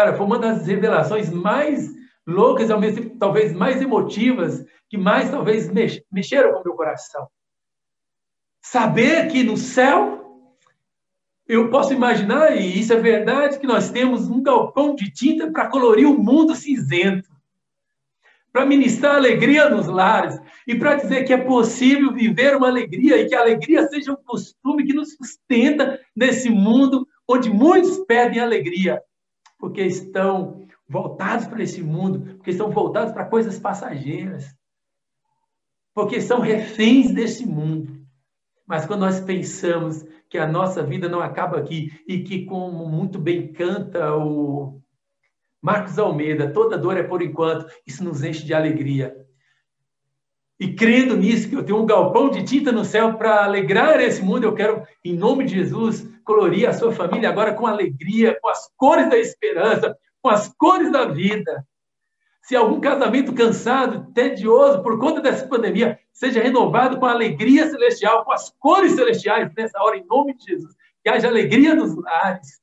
Cara, 0.00 0.16
foi 0.16 0.24
uma 0.24 0.38
das 0.38 0.66
revelações 0.66 1.30
mais 1.30 1.90
loucas, 2.26 2.70
ao 2.70 2.80
mesmo 2.80 3.02
tempo, 3.02 3.18
talvez 3.18 3.52
mais 3.52 3.82
emotivas, 3.82 4.64
que 4.88 4.96
mais 4.96 5.30
talvez 5.30 5.70
mexeram 6.10 6.54
com 6.54 6.60
o 6.60 6.64
meu 6.64 6.72
coração. 6.72 7.28
Saber 8.62 9.28
que 9.28 9.42
no 9.42 9.58
céu 9.58 10.48
eu 11.46 11.68
posso 11.68 11.92
imaginar, 11.92 12.56
e 12.56 12.80
isso 12.80 12.94
é 12.94 12.96
verdade, 12.96 13.58
que 13.58 13.66
nós 13.66 13.90
temos 13.90 14.26
um 14.26 14.42
galpão 14.42 14.94
de 14.94 15.12
tinta 15.12 15.52
para 15.52 15.68
colorir 15.68 16.08
o 16.08 16.18
mundo 16.18 16.54
cinzento, 16.54 17.28
para 18.50 18.64
ministrar 18.64 19.16
alegria 19.16 19.68
nos 19.68 19.86
lares 19.86 20.40
e 20.66 20.74
para 20.74 20.94
dizer 20.94 21.24
que 21.24 21.32
é 21.34 21.44
possível 21.44 22.10
viver 22.14 22.56
uma 22.56 22.68
alegria 22.68 23.18
e 23.18 23.28
que 23.28 23.34
a 23.34 23.42
alegria 23.42 23.86
seja 23.86 24.12
um 24.12 24.24
costume 24.24 24.82
que 24.82 24.94
nos 24.94 25.12
sustenta 25.12 26.00
nesse 26.16 26.48
mundo 26.48 27.06
onde 27.28 27.50
muitos 27.50 27.98
pedem 28.06 28.40
alegria 28.40 28.98
porque 29.60 29.82
estão 29.82 30.66
voltados 30.88 31.46
para 31.46 31.62
esse 31.62 31.82
mundo, 31.82 32.36
porque 32.36 32.50
estão 32.50 32.70
voltados 32.70 33.12
para 33.12 33.26
coisas 33.26 33.58
passageiras, 33.58 34.52
porque 35.94 36.20
são 36.20 36.40
reféns 36.40 37.12
desse 37.12 37.46
mundo. 37.46 38.00
Mas 38.66 38.86
quando 38.86 39.00
nós 39.00 39.20
pensamos 39.20 40.04
que 40.28 40.38
a 40.38 40.46
nossa 40.46 40.82
vida 40.82 41.08
não 41.08 41.20
acaba 41.20 41.58
aqui 41.58 41.92
e 42.08 42.22
que, 42.22 42.44
como 42.46 42.88
muito 42.88 43.18
bem 43.18 43.52
canta 43.52 44.16
o 44.16 44.80
Marcos 45.60 45.98
Almeida, 45.98 46.52
toda 46.52 46.78
dor 46.78 46.96
é 46.96 47.02
por 47.02 47.20
enquanto, 47.20 47.66
isso 47.86 48.02
nos 48.02 48.22
enche 48.24 48.44
de 48.44 48.54
alegria. 48.54 49.14
E 50.60 50.74
crendo 50.74 51.16
nisso, 51.16 51.48
que 51.48 51.56
eu 51.56 51.64
tenho 51.64 51.80
um 51.80 51.86
galpão 51.86 52.28
de 52.28 52.42
tinta 52.42 52.70
no 52.70 52.84
céu 52.84 53.14
para 53.14 53.44
alegrar 53.44 53.98
esse 53.98 54.22
mundo, 54.22 54.44
eu 54.44 54.54
quero, 54.54 54.86
em 55.02 55.16
nome 55.16 55.46
de 55.46 55.54
Jesus, 55.54 56.06
colorir 56.22 56.68
a 56.68 56.74
sua 56.74 56.92
família 56.92 57.30
agora 57.30 57.54
com 57.54 57.66
alegria, 57.66 58.38
com 58.42 58.48
as 58.50 58.70
cores 58.76 59.08
da 59.08 59.16
esperança, 59.16 59.96
com 60.20 60.28
as 60.28 60.48
cores 60.58 60.92
da 60.92 61.06
vida. 61.06 61.66
Se 62.42 62.54
algum 62.54 62.78
casamento 62.78 63.32
cansado, 63.32 64.12
tedioso 64.12 64.82
por 64.82 64.98
conta 64.98 65.22
dessa 65.22 65.48
pandemia, 65.48 65.98
seja 66.12 66.42
renovado 66.42 66.98
com 66.98 67.06
a 67.06 67.12
alegria 67.12 67.70
celestial, 67.70 68.22
com 68.26 68.32
as 68.32 68.52
cores 68.58 68.92
celestiais 68.92 69.50
nessa 69.56 69.80
hora, 69.80 69.96
em 69.96 70.04
nome 70.04 70.36
de 70.36 70.44
Jesus. 70.44 70.74
Que 71.02 71.08
haja 71.08 71.28
alegria 71.28 71.74
nos 71.74 71.96
lares. 71.96 72.60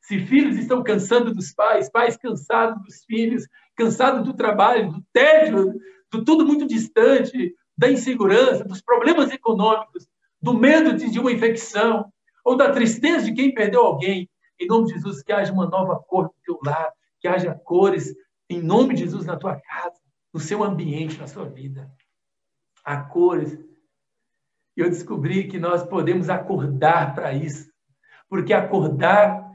Se 0.00 0.18
filhos 0.18 0.56
estão 0.56 0.82
cansando 0.82 1.32
dos 1.32 1.52
pais, 1.52 1.88
pais 1.88 2.16
cansados 2.16 2.82
dos 2.82 3.04
filhos, 3.04 3.46
cansados 3.76 4.24
do 4.24 4.34
trabalho, 4.34 4.90
do 4.90 5.04
tédio, 5.12 5.74
do 6.10 6.24
tudo 6.24 6.46
muito 6.46 6.66
distante, 6.66 7.54
da 7.76 7.90
insegurança, 7.90 8.64
dos 8.64 8.80
problemas 8.80 9.30
econômicos, 9.30 10.08
do 10.40 10.54
medo 10.54 10.96
de, 10.96 11.10
de 11.10 11.18
uma 11.18 11.32
infecção, 11.32 12.10
ou 12.44 12.56
da 12.56 12.70
tristeza 12.70 13.24
de 13.24 13.34
quem 13.34 13.52
perdeu 13.52 13.80
alguém. 13.82 14.30
Em 14.58 14.66
nome 14.66 14.86
de 14.86 14.94
Jesus, 14.94 15.22
que 15.22 15.32
haja 15.32 15.52
uma 15.52 15.66
nova 15.66 15.98
cor 15.98 16.24
no 16.24 16.34
teu 16.44 16.58
lar, 16.64 16.92
que 17.20 17.28
haja 17.28 17.54
cores, 17.54 18.14
em 18.48 18.62
nome 18.62 18.94
de 18.94 19.00
Jesus, 19.00 19.26
na 19.26 19.36
tua 19.36 19.56
casa, 19.56 19.96
no 20.32 20.38
seu 20.38 20.62
ambiente, 20.62 21.18
na 21.18 21.26
sua 21.26 21.44
vida. 21.44 21.90
Há 22.84 22.98
cores. 22.98 23.58
E 24.76 24.80
eu 24.80 24.88
descobri 24.88 25.48
que 25.48 25.58
nós 25.58 25.82
podemos 25.82 26.28
acordar 26.28 27.14
para 27.14 27.32
isso. 27.32 27.68
Porque 28.28 28.52
acordar 28.52 29.50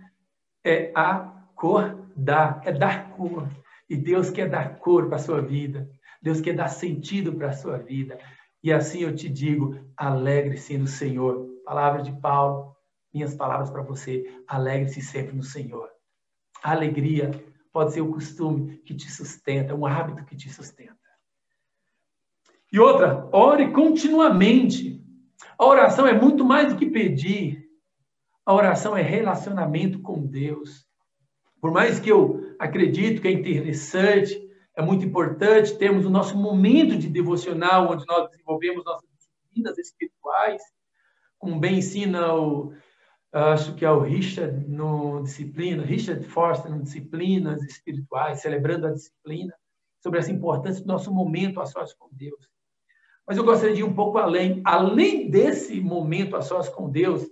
é 0.63 0.91
acordar, 0.93 2.61
é 2.65 2.71
dar 2.71 3.11
cor. 3.11 3.47
E 3.89 3.95
Deus 3.95 4.29
quer 4.29 4.49
dar 4.49 4.77
cor 4.79 5.07
para 5.07 5.15
a 5.15 5.19
sua 5.19 5.41
vida. 5.41 5.89
Deus 6.21 6.39
quer 6.39 6.55
dar 6.55 6.67
sentido 6.67 7.33
para 7.33 7.49
a 7.49 7.53
sua 7.53 7.77
vida. 7.77 8.19
E 8.63 8.71
assim 8.71 9.01
eu 9.01 9.15
te 9.15 9.27
digo: 9.27 9.77
alegre-se 9.97 10.77
no 10.77 10.87
Senhor. 10.87 11.49
Palavra 11.65 12.03
de 12.03 12.11
Paulo, 12.19 12.75
minhas 13.13 13.33
palavras 13.33 13.69
para 13.69 13.81
você. 13.81 14.23
Alegre-se 14.47 15.01
sempre 15.01 15.35
no 15.35 15.43
Senhor. 15.43 15.89
A 16.63 16.71
alegria 16.71 17.31
pode 17.71 17.93
ser 17.93 18.01
o 18.01 18.11
costume 18.11 18.77
que 18.79 18.93
te 18.93 19.09
sustenta, 19.09 19.73
um 19.73 19.85
hábito 19.85 20.25
que 20.25 20.35
te 20.35 20.49
sustenta. 20.49 20.95
E 22.71 22.79
outra, 22.79 23.27
ore 23.31 23.71
continuamente. 23.71 25.03
A 25.57 25.65
oração 25.65 26.07
é 26.07 26.13
muito 26.13 26.45
mais 26.45 26.71
do 26.71 26.77
que 26.77 26.89
pedir. 26.89 27.65
A 28.45 28.53
oração 28.53 28.95
é 28.95 29.01
relacionamento 29.01 30.01
com 30.01 30.25
Deus. 30.25 30.85
Por 31.59 31.71
mais 31.71 31.99
que 31.99 32.09
eu 32.09 32.55
acredito 32.59 33.21
que 33.21 33.27
é 33.27 33.31
interessante, 33.31 34.39
é 34.81 34.85
muito 34.85 35.05
importante 35.05 35.77
termos 35.77 36.05
o 36.05 36.09
nosso 36.09 36.35
momento 36.35 36.97
de 36.97 37.07
devocional, 37.07 37.91
onde 37.91 38.05
nós 38.07 38.29
desenvolvemos 38.31 38.83
nossas 38.83 39.07
disciplinas 39.15 39.77
espirituais, 39.77 40.61
como 41.37 41.59
bem 41.59 41.77
ensina 41.77 42.33
o, 42.33 42.73
acho 43.31 43.75
que 43.75 43.85
é 43.85 43.91
o 43.91 43.99
Richard 43.99 44.67
no 44.67 45.21
disciplina, 45.21 45.83
Richard 45.83 46.23
Forster 46.25 46.71
no 46.71 46.81
disciplinas 46.81 47.61
espirituais, 47.63 48.41
celebrando 48.41 48.87
a 48.87 48.91
disciplina, 48.91 49.53
sobre 50.01 50.19
essa 50.19 50.31
importância 50.31 50.81
do 50.81 50.87
nosso 50.87 51.13
momento 51.13 51.61
a 51.61 51.65
sós 51.67 51.93
com 51.93 52.09
Deus. 52.11 52.49
Mas 53.27 53.37
eu 53.37 53.43
gostaria 53.43 53.75
de 53.75 53.81
ir 53.81 53.83
um 53.83 53.93
pouco 53.93 54.17
além. 54.17 54.61
Além 54.65 55.29
desse 55.29 55.79
momento 55.79 56.35
a 56.35 56.41
sós 56.41 56.67
com 56.67 56.89
Deus, 56.89 57.29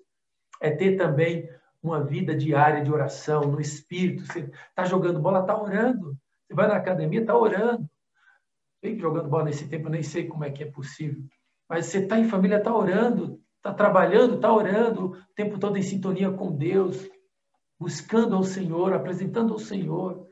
é 0.62 0.70
ter 0.70 0.96
também 0.96 1.50
uma 1.82 2.04
vida 2.04 2.36
diária 2.36 2.84
de 2.84 2.92
oração, 2.92 3.42
no 3.42 3.60
espírito. 3.60 4.24
Você 4.28 4.52
está 4.70 4.86
jogando 4.86 5.20
bola, 5.20 5.40
está 5.40 5.60
orando. 5.60 6.16
Você 6.50 6.56
vai 6.56 6.68
na 6.68 6.78
academia, 6.78 7.22
está 7.22 7.38
orando. 7.38 7.88
Vem 8.82 8.98
jogando 8.98 9.30
bola 9.30 9.44
nesse 9.44 9.68
tempo, 9.68 9.86
eu 9.86 9.92
nem 9.92 10.02
sei 10.02 10.28
como 10.28 10.44
é 10.44 10.50
que 10.50 10.64
é 10.64 10.72
possível. 10.72 11.22
Mas 11.70 11.86
você 11.86 12.00
está 12.00 12.18
em 12.18 12.28
família, 12.28 12.58
está 12.58 12.76
orando, 12.76 13.40
está 13.58 13.72
trabalhando, 13.72 14.36
está 14.36 14.52
orando, 14.52 15.12
o 15.12 15.34
tempo 15.36 15.60
todo 15.60 15.78
em 15.78 15.84
sintonia 15.84 16.32
com 16.32 16.52
Deus, 16.52 17.08
buscando 17.78 18.36
ao 18.36 18.44
Senhor, 18.44 18.94
apresentando 18.94 19.54
ao 19.54 19.60
Senhor, 19.60 20.28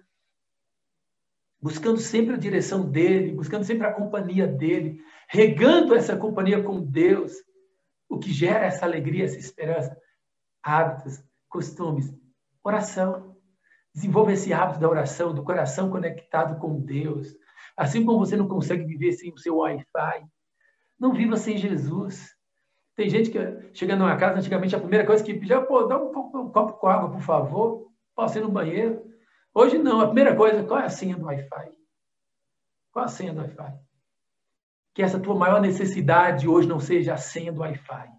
buscando 1.61 1.99
sempre 1.99 2.33
a 2.33 2.39
direção 2.39 2.89
dele, 2.89 3.33
buscando 3.33 3.63
sempre 3.63 3.85
a 3.85 3.93
companhia 3.93 4.47
dele, 4.47 4.99
regando 5.29 5.93
essa 5.93 6.17
companhia 6.17 6.63
com 6.63 6.81
Deus, 6.81 7.33
o 8.09 8.17
que 8.17 8.31
gera 8.31 8.65
essa 8.65 8.85
alegria, 8.85 9.25
essa 9.25 9.37
esperança. 9.37 9.95
Hábitos, 10.63 11.23
costumes, 11.47 12.11
oração. 12.63 13.26
Desenvolva 13.97 14.31
esse 14.31 14.53
hábito 14.53 14.79
da 14.79 14.87
oração, 14.87 15.33
do 15.33 15.43
coração 15.43 15.89
conectado 15.89 16.59
com 16.59 16.79
Deus. 16.79 17.35
Assim 17.75 18.05
como 18.05 18.19
você 18.19 18.37
não 18.37 18.47
consegue 18.47 18.83
viver 18.83 19.11
sem 19.13 19.33
o 19.33 19.39
seu 19.39 19.57
Wi-Fi, 19.57 20.23
não 20.99 21.13
viva 21.13 21.35
sem 21.35 21.57
Jesus. 21.57 22.35
Tem 22.95 23.09
gente 23.09 23.31
que 23.31 23.39
chega 23.73 23.95
numa 23.95 24.15
casa, 24.15 24.37
antigamente 24.37 24.75
a 24.75 24.79
primeira 24.79 25.03
coisa 25.03 25.23
que 25.23 25.33
pedia, 25.33 25.63
pô, 25.63 25.87
dá 25.87 25.97
um, 25.97 26.09
um, 26.09 26.51
copo 26.51 26.73
com 26.73 26.87
água, 26.87 27.09
por 27.09 27.21
favor, 27.21 27.91
posso 28.15 28.37
ir 28.37 28.41
no 28.41 28.51
banheiro. 28.51 29.03
Hoje 29.51 29.79
não, 29.79 29.99
a 29.99 30.05
primeira 30.05 30.35
coisa, 30.35 30.63
qual 30.63 30.79
é 30.79 30.85
a 30.85 30.89
senha 30.89 31.17
do 31.17 31.25
Wi-Fi? 31.25 31.71
Qual 32.91 33.03
a 33.03 33.07
senha 33.07 33.33
do 33.33 33.39
Wi-Fi? 33.39 33.79
Que 34.93 35.01
essa 35.01 35.19
tua 35.19 35.33
maior 35.33 35.59
necessidade 35.59 36.47
hoje 36.47 36.67
não 36.67 36.79
seja 36.79 37.15
a 37.15 37.17
senha 37.17 37.51
do 37.51 37.61
Wi-Fi, 37.61 38.09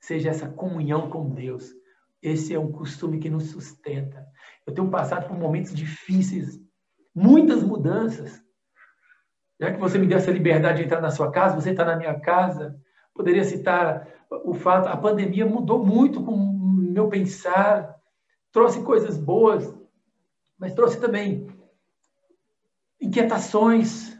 seja 0.00 0.30
essa 0.30 0.48
comunhão 0.48 1.10
com 1.10 1.28
Deus, 1.28 1.74
esse 2.22 2.54
é 2.54 2.58
um 2.58 2.72
costume 2.72 3.18
que 3.18 3.30
nos 3.30 3.50
sustenta. 3.50 4.26
Eu 4.66 4.74
tenho 4.74 4.90
passado 4.90 5.28
por 5.28 5.38
momentos 5.38 5.74
difíceis, 5.74 6.58
muitas 7.14 7.62
mudanças. 7.62 8.42
Já 9.60 9.72
que 9.72 9.80
você 9.80 9.98
me 9.98 10.06
deu 10.06 10.18
essa 10.18 10.30
liberdade 10.30 10.78
de 10.78 10.84
entrar 10.84 11.00
na 11.00 11.10
sua 11.10 11.30
casa, 11.30 11.54
você 11.54 11.70
está 11.70 11.84
na 11.84 11.96
minha 11.96 12.18
casa, 12.20 12.76
poderia 13.14 13.44
citar 13.44 14.06
o 14.44 14.54
fato, 14.54 14.88
a 14.88 14.96
pandemia 14.96 15.46
mudou 15.46 15.84
muito 15.84 16.22
com 16.22 16.32
o 16.32 16.72
meu 16.74 17.08
pensar, 17.08 17.96
trouxe 18.50 18.82
coisas 18.82 19.16
boas, 19.16 19.72
mas 20.58 20.74
trouxe 20.74 21.00
também 21.00 21.46
inquietações, 23.00 24.18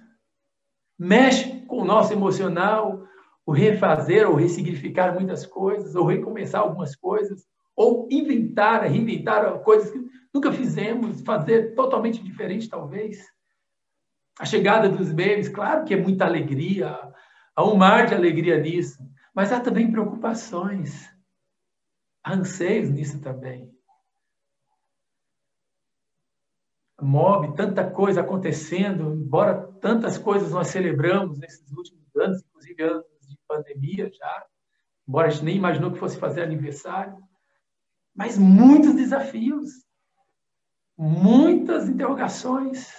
mexe 0.98 1.60
com 1.62 1.78
o 1.78 1.84
nosso 1.84 2.12
emocional, 2.12 3.04
o 3.44 3.52
refazer 3.52 4.28
ou 4.28 4.36
ressignificar 4.36 5.14
muitas 5.14 5.44
coisas, 5.44 5.94
ou 5.94 6.06
recomeçar 6.06 6.60
algumas 6.60 6.94
coisas 6.94 7.46
ou 7.76 8.08
inventar, 8.10 8.82
reinventar 8.84 9.60
coisas 9.60 9.90
que 9.90 10.02
nunca 10.32 10.50
fizemos, 10.50 11.20
fazer 11.20 11.74
totalmente 11.74 12.22
diferente, 12.22 12.68
talvez. 12.68 13.22
A 14.38 14.46
chegada 14.46 14.88
dos 14.88 15.12
memes, 15.12 15.48
claro 15.48 15.84
que 15.84 15.92
é 15.92 15.96
muita 15.96 16.24
alegria, 16.24 16.98
há 17.54 17.64
um 17.64 17.76
mar 17.76 18.06
de 18.06 18.14
alegria 18.14 18.58
nisso, 18.58 18.98
mas 19.34 19.52
há 19.52 19.60
também 19.60 19.90
preocupações, 19.90 21.10
há 22.24 22.34
anseios 22.34 22.88
nisso 22.88 23.20
também. 23.20 23.70
Mob, 27.00 27.54
tanta 27.54 27.88
coisa 27.90 28.22
acontecendo, 28.22 29.14
embora 29.14 29.70
tantas 29.82 30.16
coisas 30.16 30.50
nós 30.50 30.68
celebramos 30.68 31.38
nesses 31.38 31.70
últimos 31.72 32.16
anos, 32.16 32.42
inclusive 32.42 32.82
anos 32.82 33.04
de 33.28 33.38
pandemia 33.46 34.10
já, 34.10 34.46
embora 35.06 35.28
a 35.28 35.30
gente 35.30 35.44
nem 35.44 35.56
imaginou 35.56 35.92
que 35.92 35.98
fosse 35.98 36.18
fazer 36.18 36.42
aniversário, 36.42 37.16
mas 38.16 38.38
muitos 38.38 38.94
desafios, 38.94 39.84
muitas 40.96 41.86
interrogações, 41.88 42.90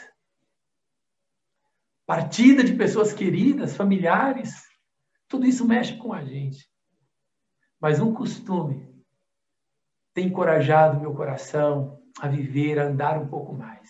partida 2.05 2.63
de 2.63 2.73
pessoas 2.73 3.11
queridas, 3.11 3.75
familiares, 3.75 4.63
tudo 5.27 5.45
isso 5.45 5.67
mexe 5.67 5.97
com 5.97 6.13
a 6.13 6.23
gente. 6.23 6.69
Mas 7.81 7.99
um 7.99 8.13
costume 8.13 8.87
tem 10.13 10.27
encorajado 10.27 10.99
meu 10.99 11.13
coração 11.13 11.99
a 12.19 12.27
viver, 12.27 12.79
a 12.79 12.85
andar 12.85 13.19
um 13.19 13.27
pouco 13.27 13.53
mais. 13.53 13.89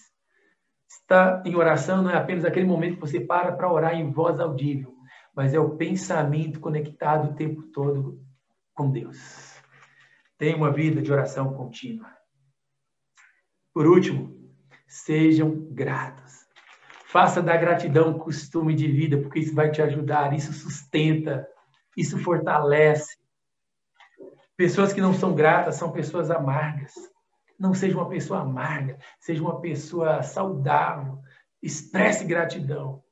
Estar 0.89 1.45
em 1.45 1.55
oração 1.55 2.01
não 2.01 2.09
é 2.09 2.17
apenas 2.17 2.45
aquele 2.45 2.65
momento 2.65 2.95
que 2.95 3.01
você 3.01 3.19
para 3.19 3.51
para 3.51 3.71
orar 3.71 3.93
em 3.93 4.11
voz 4.11 4.39
audível, 4.39 4.95
mas 5.35 5.53
é 5.53 5.59
o 5.59 5.77
pensamento 5.77 6.59
conectado 6.59 7.31
o 7.31 7.35
tempo 7.35 7.63
todo 7.63 8.25
com 8.73 8.89
Deus. 8.89 9.56
Tenha 10.37 10.55
uma 10.55 10.71
vida 10.71 11.01
de 11.01 11.11
oração 11.11 11.53
contínua. 11.53 12.15
Por 13.73 13.87
último, 13.87 14.37
sejam 14.87 15.51
gratos. 15.71 16.45
Faça 17.05 17.41
da 17.41 17.55
gratidão 17.55 18.09
um 18.09 18.19
costume 18.19 18.75
de 18.75 18.87
vida, 18.87 19.17
porque 19.17 19.39
isso 19.39 19.55
vai 19.55 19.71
te 19.71 19.81
ajudar, 19.81 20.33
isso 20.33 20.53
sustenta, 20.53 21.47
isso 21.95 22.17
fortalece. 22.19 23.17
Pessoas 24.55 24.91
que 24.93 25.01
não 25.01 25.13
são 25.13 25.33
gratas 25.33 25.75
são 25.75 25.91
pessoas 25.91 26.29
amargas. 26.29 26.93
Não 27.59 27.73
seja 27.73 27.95
uma 27.95 28.09
pessoa 28.09 28.41
amarga, 28.41 28.99
seja 29.19 29.41
uma 29.41 29.59
pessoa 29.61 30.21
saudável. 30.21 31.19
Expresse 31.61 32.25
gratidão. 32.25 33.03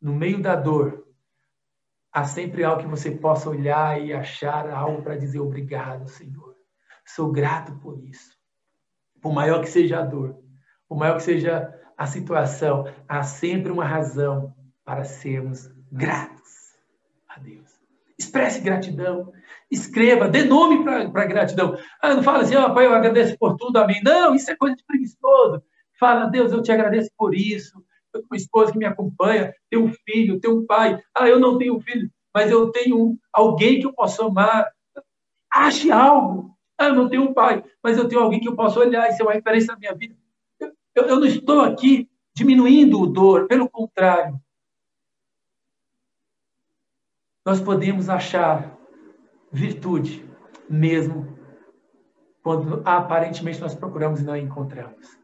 No 0.00 0.14
meio 0.14 0.40
da 0.40 0.54
dor, 0.54 0.99
há 2.12 2.24
sempre 2.24 2.64
algo 2.64 2.82
que 2.82 2.88
você 2.88 3.10
possa 3.10 3.48
olhar 3.48 4.00
e 4.00 4.12
achar 4.12 4.68
algo 4.70 5.02
para 5.02 5.16
dizer 5.16 5.40
obrigado, 5.40 6.08
Senhor. 6.08 6.54
Sou 7.04 7.30
grato 7.30 7.74
por 7.80 7.98
isso. 7.98 8.36
Por 9.20 9.32
maior 9.32 9.60
que 9.60 9.68
seja 9.68 10.00
a 10.00 10.04
dor, 10.04 10.38
por 10.88 10.96
maior 10.96 11.16
que 11.16 11.22
seja 11.22 11.72
a 11.96 12.06
situação, 12.06 12.84
há 13.08 13.22
sempre 13.22 13.70
uma 13.70 13.84
razão 13.84 14.54
para 14.84 15.04
sermos 15.04 15.70
gratos 15.92 16.74
a 17.28 17.38
Deus. 17.38 17.78
Expresse 18.18 18.60
gratidão, 18.60 19.32
escreva, 19.70 20.28
dê 20.28 20.44
nome 20.44 20.84
para 20.84 21.26
gratidão. 21.26 21.76
Ah, 22.02 22.14
não 22.14 22.22
fala 22.22 22.42
assim, 22.42 22.56
ó, 22.56 22.66
oh, 22.66 22.74
pai, 22.74 22.86
eu 22.86 22.94
agradeço 22.94 23.36
por 23.38 23.56
tudo, 23.56 23.78
amém. 23.78 24.02
Não, 24.02 24.34
isso 24.34 24.50
é 24.50 24.56
coisa 24.56 24.76
de 24.76 24.84
preguiçoso. 24.84 25.62
Fala, 25.98 26.26
Deus, 26.26 26.52
eu 26.52 26.62
te 26.62 26.72
agradeço 26.72 27.10
por 27.16 27.34
isso 27.34 27.82
eu 28.12 28.20
tenho 28.20 28.28
uma 28.30 28.36
esposa 28.36 28.72
que 28.72 28.78
me 28.78 28.84
acompanha, 28.84 29.54
tenho 29.68 29.84
um 29.84 29.92
filho, 29.92 30.40
tenho 30.40 30.58
um 30.58 30.66
pai. 30.66 31.00
Ah, 31.14 31.28
eu 31.28 31.38
não 31.38 31.58
tenho 31.58 31.80
filho, 31.80 32.10
mas 32.34 32.50
eu 32.50 32.70
tenho 32.70 33.18
alguém 33.32 33.80
que 33.80 33.86
eu 33.86 33.92
posso 33.92 34.22
amar. 34.22 34.70
Ache 35.52 35.90
algo. 35.90 36.56
Ah, 36.78 36.86
eu 36.86 36.94
não 36.94 37.08
tenho 37.08 37.24
um 37.24 37.34
pai, 37.34 37.62
mas 37.82 37.98
eu 37.98 38.08
tenho 38.08 38.22
alguém 38.22 38.40
que 38.40 38.48
eu 38.48 38.56
posso 38.56 38.80
olhar, 38.80 39.08
isso 39.08 39.20
é 39.20 39.24
uma 39.24 39.34
referência 39.34 39.74
na 39.74 39.78
minha 39.78 39.94
vida. 39.94 40.16
Eu, 40.94 41.04
eu 41.04 41.16
não 41.16 41.26
estou 41.26 41.60
aqui 41.60 42.08
diminuindo 42.34 43.00
o 43.00 43.06
dor, 43.06 43.46
pelo 43.46 43.68
contrário. 43.68 44.40
Nós 47.44 47.60
podemos 47.60 48.08
achar 48.08 48.78
virtude, 49.52 50.24
mesmo 50.68 51.38
quando 52.42 52.82
aparentemente 52.84 53.60
nós 53.60 53.74
procuramos 53.74 54.20
e 54.20 54.24
não 54.24 54.36
encontramos. 54.36 55.19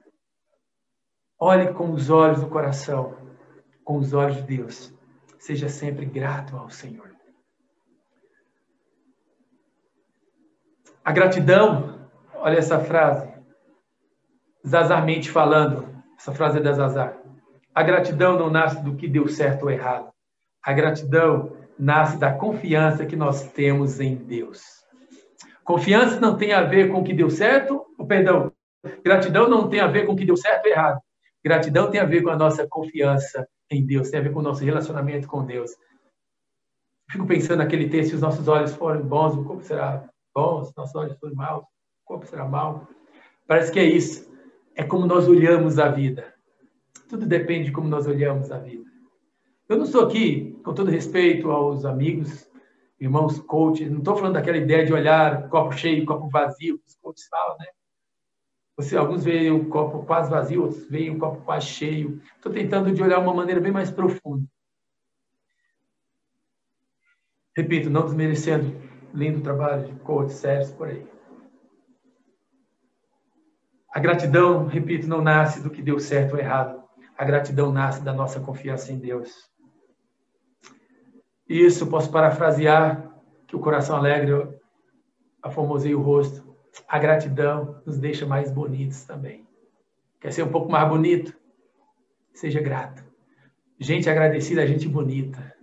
Olhe 1.38 1.72
com 1.74 1.92
os 1.92 2.08
olhos 2.08 2.40
do 2.40 2.48
coração, 2.48 3.14
com 3.84 3.98
os 3.98 4.12
olhos 4.14 4.36
de 4.36 4.42
Deus. 4.42 4.94
Seja 5.38 5.68
sempre 5.68 6.06
grato 6.06 6.56
ao 6.56 6.70
Senhor. 6.70 7.10
A 11.04 11.12
gratidão, 11.12 12.08
olha 12.34 12.58
essa 12.58 12.80
frase, 12.80 13.36
Zazarmente 14.66 15.30
falando, 15.30 15.86
essa 16.18 16.32
frase 16.32 16.58
é 16.58 16.60
da 16.60 16.72
Zazar. 16.72 17.16
A 17.72 17.82
gratidão 17.84 18.36
não 18.36 18.50
nasce 18.50 18.82
do 18.82 18.96
que 18.96 19.06
deu 19.06 19.28
certo 19.28 19.64
ou 19.64 19.70
errado. 19.70 20.10
A 20.60 20.72
gratidão 20.72 21.56
nasce 21.78 22.18
da 22.18 22.32
confiança 22.32 23.06
que 23.06 23.14
nós 23.14 23.52
temos 23.52 24.00
em 24.00 24.16
Deus. 24.16 24.84
Confiança 25.62 26.18
não 26.18 26.36
tem 26.36 26.52
a 26.52 26.62
ver 26.62 26.90
com 26.90 27.00
o 27.00 27.04
que 27.04 27.12
deu 27.12 27.30
certo, 27.30 27.86
ou 27.96 28.06
perdão, 28.06 28.50
gratidão 29.04 29.48
não 29.48 29.68
tem 29.68 29.78
a 29.78 29.86
ver 29.86 30.06
com 30.06 30.14
o 30.14 30.16
que 30.16 30.24
deu 30.24 30.36
certo 30.36 30.66
ou 30.66 30.72
errado. 30.72 31.00
Gratidão 31.46 31.88
tem 31.88 32.00
a 32.00 32.04
ver 32.04 32.22
com 32.24 32.30
a 32.30 32.36
nossa 32.36 32.66
confiança 32.66 33.48
em 33.70 33.86
Deus, 33.86 34.10
tem 34.10 34.18
a 34.18 34.22
ver 34.24 34.32
com 34.32 34.40
o 34.40 34.42
nosso 34.42 34.64
relacionamento 34.64 35.28
com 35.28 35.46
Deus. 35.46 35.70
Fico 37.08 37.24
pensando 37.24 37.58
naquele 37.58 37.88
texto: 37.88 38.08
se 38.08 38.14
os 38.16 38.20
nossos 38.20 38.48
olhos 38.48 38.74
forem 38.74 39.02
bons, 39.02 39.36
o 39.36 39.44
corpo 39.44 39.62
será 39.62 40.10
bom, 40.34 40.64
se 40.64 40.70
os 40.70 40.76
nossos 40.76 40.96
olhos 40.96 41.16
forem 41.20 41.36
maus, 41.36 41.62
o 41.62 42.04
corpo 42.04 42.26
será 42.26 42.44
mau. 42.44 42.88
Parece 43.46 43.70
que 43.70 43.78
é 43.78 43.84
isso. 43.84 44.28
É 44.74 44.82
como 44.82 45.06
nós 45.06 45.28
olhamos 45.28 45.78
a 45.78 45.88
vida. 45.88 46.34
Tudo 47.08 47.24
depende 47.24 47.66
de 47.66 47.72
como 47.72 47.86
nós 47.86 48.08
olhamos 48.08 48.50
a 48.50 48.58
vida. 48.58 48.82
Eu 49.68 49.76
não 49.76 49.84
estou 49.84 50.04
aqui, 50.04 50.50
com 50.64 50.74
todo 50.74 50.90
respeito 50.90 51.52
aos 51.52 51.84
amigos, 51.84 52.50
irmãos 52.98 53.38
coaches, 53.38 53.88
não 53.88 53.98
estou 53.98 54.16
falando 54.16 54.34
daquela 54.34 54.56
ideia 54.56 54.84
de 54.84 54.92
olhar 54.92 55.48
copo 55.48 55.72
cheio, 55.72 56.04
copo 56.04 56.28
vazio, 56.28 56.76
que 56.80 56.88
os 56.88 56.96
coaches 56.96 57.28
falam, 57.28 57.56
né? 57.60 57.66
Você, 58.76 58.96
alguns 58.96 59.24
veem 59.24 59.50
o 59.50 59.68
copo 59.70 60.04
quase 60.04 60.30
vazio, 60.30 60.64
outros 60.64 60.86
veem 60.88 61.10
o 61.10 61.18
copo 61.18 61.42
quase 61.42 61.66
cheio. 61.66 62.20
Estou 62.36 62.52
tentando 62.52 62.92
de 62.92 63.02
olhar 63.02 63.18
uma 63.18 63.32
maneira 63.32 63.60
bem 63.60 63.72
mais 63.72 63.90
profunda. 63.90 64.46
Repito, 67.56 67.88
não 67.88 68.04
desmerecendo 68.04 68.76
lindo 69.14 69.40
trabalho 69.40 69.86
de 69.86 69.98
coach, 70.00 70.30
Sérgio, 70.30 70.76
por 70.76 70.88
aí. 70.88 71.06
A 73.90 73.98
gratidão, 73.98 74.66
repito, 74.66 75.08
não 75.08 75.22
nasce 75.22 75.62
do 75.62 75.70
que 75.70 75.80
deu 75.80 75.98
certo 75.98 76.34
ou 76.34 76.38
errado. 76.38 76.84
A 77.16 77.24
gratidão 77.24 77.72
nasce 77.72 78.02
da 78.02 78.12
nossa 78.12 78.38
confiança 78.40 78.92
em 78.92 78.98
Deus. 78.98 79.50
Isso, 81.48 81.86
posso 81.86 82.10
parafrasear 82.10 83.10
que 83.46 83.56
o 83.56 83.60
coração 83.60 83.96
alegre 83.96 84.32
aformoseia 85.42 85.96
o 85.96 86.02
rosto. 86.02 86.45
A 86.88 86.98
gratidão 86.98 87.82
nos 87.84 87.98
deixa 87.98 88.26
mais 88.26 88.50
bonitos 88.50 89.04
também. 89.04 89.46
Quer 90.20 90.32
ser 90.32 90.42
um 90.42 90.50
pouco 90.50 90.70
mais 90.70 90.88
bonito? 90.88 91.34
Seja 92.34 92.60
grato. 92.60 93.04
Gente 93.78 94.08
agradecida 94.08 94.66
gente 94.66 94.88
bonita. 94.88 95.54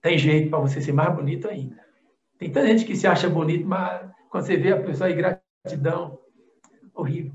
Tem 0.00 0.18
jeito 0.18 0.50
para 0.50 0.58
você 0.58 0.80
ser 0.80 0.92
mais 0.92 1.14
bonito 1.14 1.48
ainda. 1.48 1.80
Tem 2.38 2.50
tanta 2.50 2.66
gente 2.66 2.84
que 2.84 2.96
se 2.96 3.06
acha 3.06 3.28
bonito, 3.28 3.66
mas 3.66 4.10
quando 4.28 4.46
você 4.46 4.56
vê 4.56 4.72
a 4.72 4.82
pessoa 4.82 5.08
aí, 5.08 5.14
gratidão, 5.14 6.18
horrível. 6.94 7.32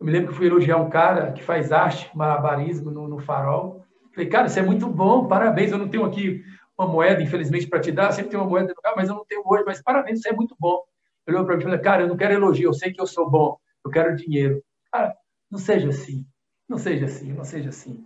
Eu 0.00 0.06
me 0.06 0.10
lembro 0.10 0.30
que 0.30 0.36
fui 0.36 0.46
elogiar 0.46 0.78
um 0.78 0.90
cara 0.90 1.32
que 1.32 1.42
faz 1.42 1.70
arte, 1.70 2.10
malabarismo 2.16 2.90
no, 2.90 3.06
no 3.06 3.20
farol. 3.20 3.84
Falei, 4.12 4.28
cara, 4.28 4.46
isso 4.48 4.58
é 4.58 4.62
muito 4.62 4.88
bom, 4.88 5.28
parabéns. 5.28 5.70
Eu 5.70 5.78
não 5.78 5.88
tenho 5.88 6.04
aqui 6.04 6.44
uma 6.76 6.88
moeda, 6.88 7.22
infelizmente, 7.22 7.68
para 7.68 7.80
te 7.80 7.92
dar, 7.92 8.12
sempre 8.12 8.30
tem 8.30 8.40
uma 8.40 8.48
moeda 8.48 8.68
no 8.68 8.74
lugar, 8.74 8.94
mas 8.96 9.08
eu 9.08 9.14
não 9.14 9.24
tenho 9.24 9.42
hoje, 9.44 9.62
mas 9.64 9.80
parabéns, 9.80 10.18
isso 10.18 10.28
é 10.28 10.32
muito 10.32 10.56
bom. 10.58 10.82
Olhou 11.28 11.44
para 11.44 11.56
mim 11.56 11.62
e 11.62 11.64
falou, 11.64 11.80
cara, 11.80 12.02
eu 12.02 12.08
não 12.08 12.16
quero 12.16 12.34
elogio, 12.34 12.68
eu 12.68 12.74
sei 12.74 12.92
que 12.92 13.00
eu 13.00 13.06
sou 13.06 13.30
bom, 13.30 13.56
eu 13.84 13.90
quero 13.90 14.16
dinheiro. 14.16 14.62
Cara, 14.90 15.14
não 15.50 15.58
seja 15.58 15.88
assim, 15.88 16.26
não 16.68 16.78
seja 16.78 17.06
assim, 17.06 17.32
não 17.32 17.44
seja 17.44 17.68
assim. 17.68 18.04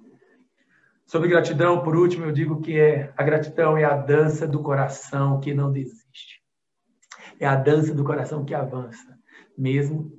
Sobre 1.07 1.29
gratidão, 1.29 1.83
por 1.83 1.97
último, 1.97 2.25
eu 2.25 2.33
digo 2.33 2.61
que 2.61 2.79
é 2.79 3.13
a 3.17 3.23
gratidão 3.23 3.79
é 3.79 3.85
a 3.85 3.97
dança 3.97 4.47
do 4.47 4.63
coração 4.63 5.41
que 5.41 5.55
não 5.55 5.73
desiste. 5.73 6.43
É 7.39 7.47
a 7.47 7.55
dança 7.55 7.95
do 7.95 8.05
coração 8.05 8.45
que 8.45 8.55
avança, 8.55 9.17
mesmo 9.57 10.13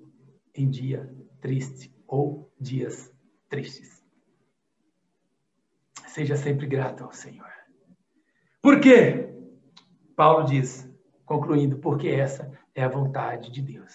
em 0.56 0.70
dia 0.70 1.14
triste 1.42 1.94
ou 2.08 2.52
dias 2.60 3.14
tristes. 3.50 4.02
Seja 6.08 6.36
sempre 6.36 6.66
grato 6.66 7.04
ao 7.04 7.12
Senhor. 7.12 7.52
Por 8.62 8.80
quê? 8.80 9.30
Paulo 10.16 10.46
diz, 10.46 10.90
concluindo, 11.26 11.78
porque 11.78 12.08
essa 12.08 12.52
é 12.78 12.84
a 12.84 12.88
vontade 12.88 13.52
de 13.52 13.62
Deus. 13.62 13.92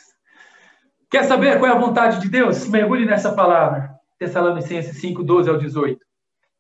Quer 1.09 1.25
saber 1.25 1.59
qual 1.59 1.71
é 1.71 1.75
a 1.75 1.79
vontade 1.79 2.21
de 2.21 2.29
Deus? 2.29 2.66
Mergulhe 2.66 3.07
nessa 3.07 3.33
palavra. 3.33 3.95
Tessalonicenses 4.18 5.01
5, 5.01 5.23
12 5.23 5.49
ao 5.49 5.57
18. 5.57 6.05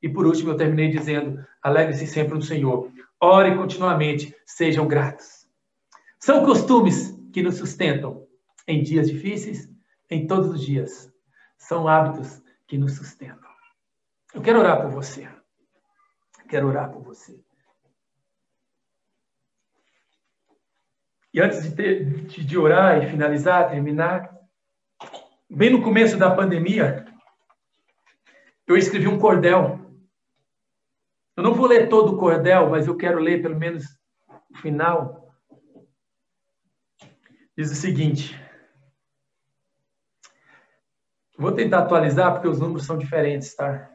E 0.00 0.08
por 0.08 0.24
último, 0.24 0.52
eu 0.52 0.56
terminei 0.56 0.88
dizendo: 0.88 1.44
alegre-se 1.60 2.06
sempre 2.06 2.34
no 2.34 2.42
Senhor. 2.42 2.90
Ore 3.20 3.56
continuamente, 3.56 4.34
sejam 4.46 4.86
gratos. 4.86 5.48
São 6.18 6.44
costumes 6.44 7.18
que 7.32 7.42
nos 7.42 7.56
sustentam 7.56 8.26
em 8.68 8.82
dias 8.82 9.10
difíceis, 9.10 9.68
em 10.08 10.26
todos 10.26 10.48
os 10.50 10.60
dias. 10.64 11.12
São 11.58 11.88
hábitos 11.88 12.40
que 12.68 12.78
nos 12.78 12.96
sustentam. 12.96 13.50
Eu 14.32 14.42
quero 14.42 14.60
orar 14.60 14.80
por 14.80 14.90
você. 14.90 15.28
Quero 16.48 16.68
orar 16.68 16.90
por 16.90 17.02
você. 17.02 17.40
E 21.32 21.40
antes 21.40 21.62
de, 21.62 21.74
ter, 21.74 22.24
de, 22.26 22.58
orar 22.58 23.02
e 23.02 23.08
finalizar, 23.08 23.70
terminar, 23.70 24.30
bem 25.48 25.70
no 25.70 25.82
começo 25.82 26.16
da 26.16 26.34
pandemia, 26.34 27.04
eu 28.66 28.76
escrevi 28.76 29.08
um 29.08 29.18
cordel 29.18 29.82
eu 31.34 31.42
não 31.42 31.54
vou 31.54 31.66
ler 31.66 31.88
todo 31.88 32.12
o 32.12 32.18
cordel, 32.18 32.68
mas 32.68 32.86
eu 32.86 32.96
quero 32.96 33.18
ler 33.18 33.40
pelo 33.40 33.58
menos 33.58 33.84
o 34.50 34.58
final. 34.58 35.34
Diz 37.56 37.70
o 37.70 37.74
seguinte. 37.74 38.38
Vou 41.38 41.52
tentar 41.52 41.80
atualizar 41.80 42.32
porque 42.32 42.48
os 42.48 42.60
números 42.60 42.84
são 42.84 42.98
diferentes, 42.98 43.54
tá? 43.56 43.90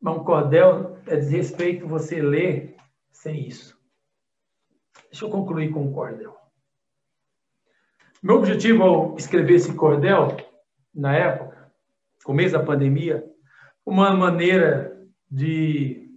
Mas 0.00 0.16
um 0.16 0.24
cordel 0.24 0.98
é 1.06 1.16
desrespeito 1.16 1.86
você 1.86 2.20
ler 2.20 2.76
sem 3.12 3.46
isso. 3.46 3.78
Deixa 5.14 5.26
eu 5.26 5.30
concluir 5.30 5.70
com 5.70 5.86
o 5.86 5.92
cordel. 5.92 6.34
Meu 8.20 8.34
objetivo 8.34 8.82
ao 8.82 9.16
escrever 9.16 9.54
esse 9.54 9.72
cordel, 9.72 10.36
na 10.92 11.14
época, 11.14 11.70
começo 12.24 12.54
da 12.54 12.64
pandemia, 12.64 13.24
uma 13.86 14.12
maneira 14.12 15.06
de 15.30 16.10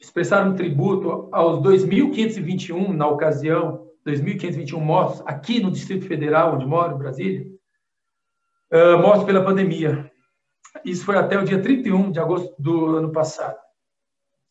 expressaram 0.00 0.50
um 0.50 0.56
tributo 0.56 1.28
aos 1.30 1.60
2.521, 1.60 2.88
na 2.88 3.06
ocasião, 3.06 3.86
2.521 4.04 4.80
mortos 4.80 5.22
aqui 5.26 5.60
no 5.62 5.70
Distrito 5.70 6.08
Federal, 6.08 6.56
onde 6.56 6.66
moro, 6.66 6.98
Brasília, 6.98 7.46
uh, 8.72 8.98
mortos 8.98 9.22
pela 9.22 9.44
pandemia. 9.44 10.10
Isso 10.84 11.04
foi 11.04 11.16
até 11.16 11.38
o 11.38 11.44
dia 11.44 11.62
31 11.62 12.10
de 12.10 12.18
agosto 12.18 12.52
do 12.60 12.96
ano 12.96 13.12
passado. 13.12 13.60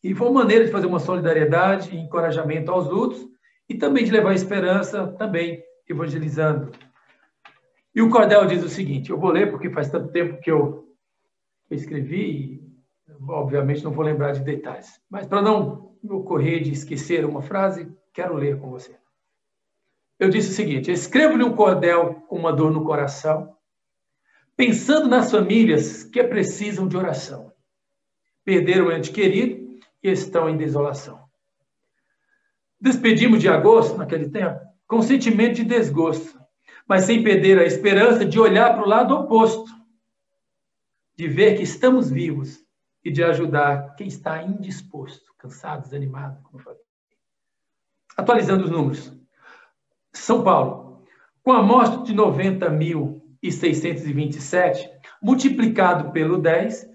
E 0.02 0.14
foi 0.14 0.26
uma 0.28 0.40
maneira 0.40 0.64
de 0.64 0.72
fazer 0.72 0.86
uma 0.86 1.00
solidariedade 1.00 1.94
e 1.94 2.00
encorajamento 2.00 2.72
aos 2.72 2.88
lutos 2.88 3.29
e 3.70 3.78
também 3.78 4.04
de 4.04 4.10
levar 4.10 4.34
esperança, 4.34 5.06
também 5.18 5.62
evangelizando. 5.88 6.70
E 7.94 8.02
o 8.02 8.10
Cordel 8.10 8.44
diz 8.46 8.62
o 8.62 8.68
seguinte, 8.68 9.08
eu 9.10 9.18
vou 9.18 9.30
ler 9.30 9.50
porque 9.50 9.70
faz 9.70 9.88
tanto 9.88 10.12
tempo 10.12 10.40
que 10.42 10.50
eu 10.50 10.86
escrevi 11.70 12.70
obviamente 13.28 13.84
não 13.84 13.92
vou 13.92 14.04
lembrar 14.04 14.32
de 14.32 14.40
detalhes, 14.40 15.00
mas 15.08 15.26
para 15.26 15.42
não 15.42 15.96
ocorrer 16.08 16.62
de 16.62 16.72
esquecer 16.72 17.24
uma 17.24 17.42
frase, 17.42 17.92
quero 18.12 18.34
ler 18.34 18.58
com 18.58 18.70
você. 18.70 18.96
Eu 20.18 20.28
disse 20.28 20.50
o 20.50 20.54
seguinte: 20.54 20.90
escrevo-lhe 20.90 21.44
um 21.44 21.54
cordel 21.54 22.14
com 22.28 22.36
uma 22.36 22.52
dor 22.52 22.70
no 22.70 22.84
coração, 22.84 23.56
pensando 24.56 25.08
nas 25.08 25.30
famílias 25.30 26.04
que 26.04 26.22
precisam 26.24 26.86
de 26.86 26.96
oração. 26.96 27.52
Perderam 28.44 28.86
o 28.86 28.92
ente 28.92 29.10
querido 29.10 29.78
e 30.02 30.10
estão 30.10 30.48
em 30.48 30.56
desolação. 30.56 31.29
Despedimos 32.80 33.40
de 33.40 33.48
agosto, 33.48 33.98
naquele 33.98 34.30
tempo, 34.30 34.58
com 34.86 35.02
sentimento 35.02 35.56
de 35.56 35.64
desgosto, 35.64 36.40
mas 36.88 37.04
sem 37.04 37.22
perder 37.22 37.58
a 37.58 37.64
esperança 37.64 38.24
de 38.24 38.40
olhar 38.40 38.72
para 38.74 38.82
o 38.82 38.88
lado 38.88 39.14
oposto, 39.14 39.70
de 41.14 41.28
ver 41.28 41.56
que 41.56 41.62
estamos 41.62 42.10
vivos 42.10 42.64
e 43.04 43.10
de 43.10 43.22
ajudar 43.22 43.94
quem 43.96 44.06
está 44.06 44.42
indisposto, 44.42 45.34
cansado, 45.36 45.82
desanimado, 45.82 46.42
como 46.42 46.58
eu 46.58 46.64
falei. 46.64 46.80
Atualizando 48.16 48.64
os 48.64 48.70
números. 48.70 49.12
São 50.12 50.42
Paulo, 50.42 51.04
com 51.42 51.52
a 51.52 51.62
morte 51.62 52.04
de 52.04 52.14
90.627, 52.14 54.90
multiplicado 55.22 56.10
pelo 56.12 56.38
10, 56.38 56.88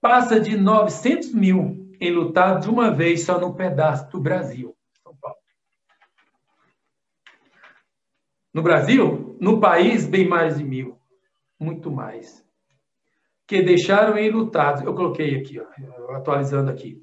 passa 0.00 0.38
de 0.38 0.56
900 0.56 1.32
mil 1.32 1.90
enlutados 2.00 2.64
de 2.64 2.70
uma 2.70 2.90
vez 2.90 3.22
só 3.22 3.40
num 3.40 3.54
pedaço 3.54 4.10
do 4.10 4.20
Brasil. 4.20 4.76
São 5.02 5.16
Paulo. 5.16 5.36
No 8.56 8.62
Brasil, 8.62 9.36
no 9.38 9.60
país, 9.60 10.06
bem 10.06 10.26
mais 10.26 10.56
de 10.56 10.64
mil. 10.64 10.96
Muito 11.60 11.90
mais 11.90 12.42
que 13.46 13.60
deixaram 13.60 14.16
enlutados. 14.18 14.80
Eu 14.80 14.94
coloquei 14.94 15.36
aqui, 15.36 15.60
ó, 15.60 16.14
atualizando 16.14 16.70
aqui. 16.70 16.96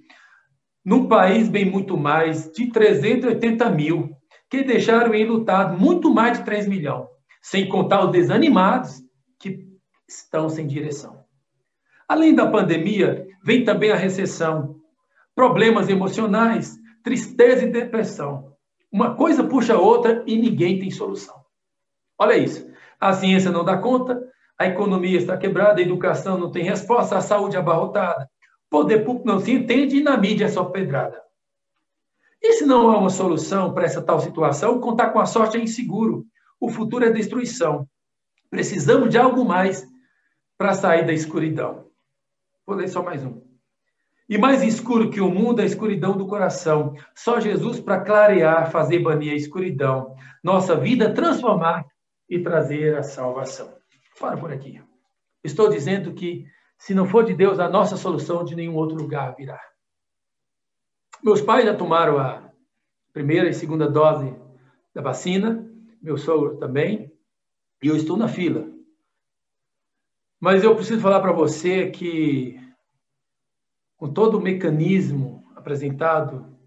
Num 0.84 1.08
país 1.08 1.48
bem 1.48 1.64
muito 1.64 1.96
mais 1.96 2.52
de 2.52 2.72
380 2.72 3.70
mil, 3.70 4.10
que 4.50 4.64
deixaram 4.64 5.14
enlutados 5.14 5.80
muito 5.80 6.12
mais 6.12 6.40
de 6.40 6.44
3 6.44 6.68
milhões, 6.68 7.06
sem 7.40 7.70
contar 7.70 8.04
os 8.04 8.12
desanimados 8.12 9.04
que 9.40 9.64
estão 10.10 10.50
sem 10.50 10.66
direção. 10.66 11.24
Além 12.10 12.34
da 12.34 12.50
pandemia, 12.50 13.28
vem 13.44 13.64
também 13.64 13.92
a 13.92 13.96
recessão, 13.96 14.78
problemas 15.36 15.88
emocionais, 15.88 16.80
tristeza 17.04 17.64
e 17.64 17.72
depressão. 17.72 18.56
Uma 18.92 19.14
coisa 19.14 19.44
puxa 19.44 19.76
a 19.76 19.80
outra 19.80 20.24
e 20.26 20.36
ninguém 20.36 20.80
tem 20.80 20.90
solução. 20.90 21.43
Olha 22.18 22.38
isso. 22.38 22.72
A 23.00 23.14
ciência 23.14 23.52
não 23.52 23.66
dá 23.66 23.78
conta, 23.78 24.22
a 24.58 24.68
economia 24.68 25.18
está 25.18 25.38
quebrada, 25.38 25.80
a 25.80 25.84
educação 25.84 26.38
não 26.38 26.52
tem 26.52 26.64
resposta, 26.64 27.18
a 27.18 27.22
saúde 27.22 27.58
abarrotada, 27.58 28.30
o 28.68 28.70
poder 28.70 29.04
público 29.04 29.28
não 29.28 29.40
se 29.40 29.52
entende 29.52 29.98
e 29.98 30.04
na 30.04 30.16
mídia 30.18 30.46
é 30.46 30.50
só 30.50 30.66
pedrada. 30.66 31.22
E 32.42 32.54
se 32.54 32.66
não 32.66 32.90
há 32.90 32.98
uma 32.98 33.10
solução 33.10 33.74
para 33.74 33.86
essa 33.86 34.02
tal 34.02 34.20
situação, 34.20 34.80
contar 34.80 35.10
com 35.10 35.20
a 35.20 35.26
sorte 35.26 35.58
é 35.58 35.62
inseguro. 35.62 36.26
O 36.60 36.70
futuro 36.70 37.06
é 37.06 37.10
destruição. 37.10 37.88
Precisamos 38.50 39.10
de 39.10 39.18
algo 39.18 39.46
mais 39.46 39.86
para 40.58 40.74
sair 40.74 41.06
da 41.06 41.14
escuridão. 41.14 41.88
Vou 42.66 42.76
ler 42.76 42.88
só 42.88 43.02
mais 43.02 43.24
um. 43.24 43.42
E 44.30 44.38
mais 44.38 44.62
escuro 44.62 45.10
que 45.10 45.20
o 45.22 45.30
mundo 45.30 45.60
é 45.60 45.64
a 45.64 45.66
escuridão 45.66 46.18
do 46.18 46.28
coração. 46.28 46.96
Só 47.16 47.40
Jesus 47.40 47.80
para 47.80 48.02
clarear, 48.02 48.72
fazer 48.72 49.00
banir 49.00 49.34
a 49.34 49.36
escuridão. 49.36 50.16
Nossa 50.44 50.76
vida 50.76 51.14
transformar 51.14 51.86
e 52.34 52.44
trazer 52.44 52.98
a 52.98 53.04
salvação. 53.04 53.78
Para 54.20 54.38
por 54.38 54.52
aqui. 54.52 54.82
Estou 55.44 55.70
dizendo 55.70 56.14
que, 56.14 56.48
se 56.78 56.94
não 56.96 57.06
for 57.06 57.24
de 57.24 57.34
Deus, 57.34 57.60
a 57.60 57.70
nossa 57.70 57.96
solução 57.96 58.44
de 58.44 58.56
nenhum 58.56 58.76
outro 58.76 58.98
lugar 58.98 59.36
virá. 59.36 59.62
Meus 61.24 61.42
pais 61.42 61.66
já 61.66 61.76
tomaram 61.76 62.18
a 62.18 62.52
primeira 63.12 63.50
e 63.50 63.54
segunda 63.54 63.90
dose 63.90 64.36
da 64.94 65.02
vacina, 65.02 65.70
meu 66.02 66.18
sogro 66.18 66.58
também, 66.58 67.12
e 67.82 67.88
eu 67.88 67.96
estou 67.96 68.18
na 68.18 68.28
fila. 68.28 68.68
Mas 70.40 70.64
eu 70.64 70.76
preciso 70.76 71.02
falar 71.02 71.22
para 71.22 71.32
você 71.32 71.92
que, 71.92 72.60
com 73.96 74.12
todo 74.12 74.38
o 74.38 74.42
mecanismo 74.42 75.52
apresentado, 75.56 76.58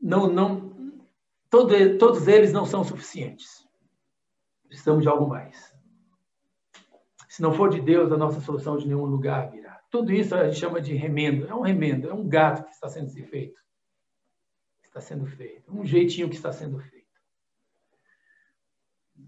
não, 0.00 0.28
não, 0.28 1.02
todo, 1.48 1.98
todos 1.98 2.28
eles 2.28 2.52
não 2.52 2.64
são 2.64 2.84
suficientes. 2.84 3.61
Precisamos 4.72 5.02
de 5.02 5.08
algo 5.08 5.28
mais. 5.28 5.76
Se 7.28 7.42
não 7.42 7.52
for 7.52 7.68
de 7.68 7.78
Deus, 7.78 8.10
a 8.10 8.16
nossa 8.16 8.40
solução 8.40 8.78
de 8.78 8.88
nenhum 8.88 9.04
lugar 9.04 9.50
virá. 9.50 9.78
Tudo 9.90 10.10
isso 10.10 10.34
a 10.34 10.48
gente 10.48 10.58
chama 10.58 10.80
de 10.80 10.94
remendo. 10.94 11.46
É 11.46 11.54
um 11.54 11.60
remendo, 11.60 12.08
é 12.08 12.14
um 12.14 12.26
gato 12.26 12.64
que 12.64 12.70
está 12.70 12.88
sendo 12.88 13.10
feito. 13.10 13.60
Está 14.82 14.98
sendo 14.98 15.26
feito. 15.26 15.70
Um 15.70 15.84
jeitinho 15.84 16.30
que 16.30 16.36
está 16.36 16.50
sendo 16.50 16.80
feito. 16.80 17.06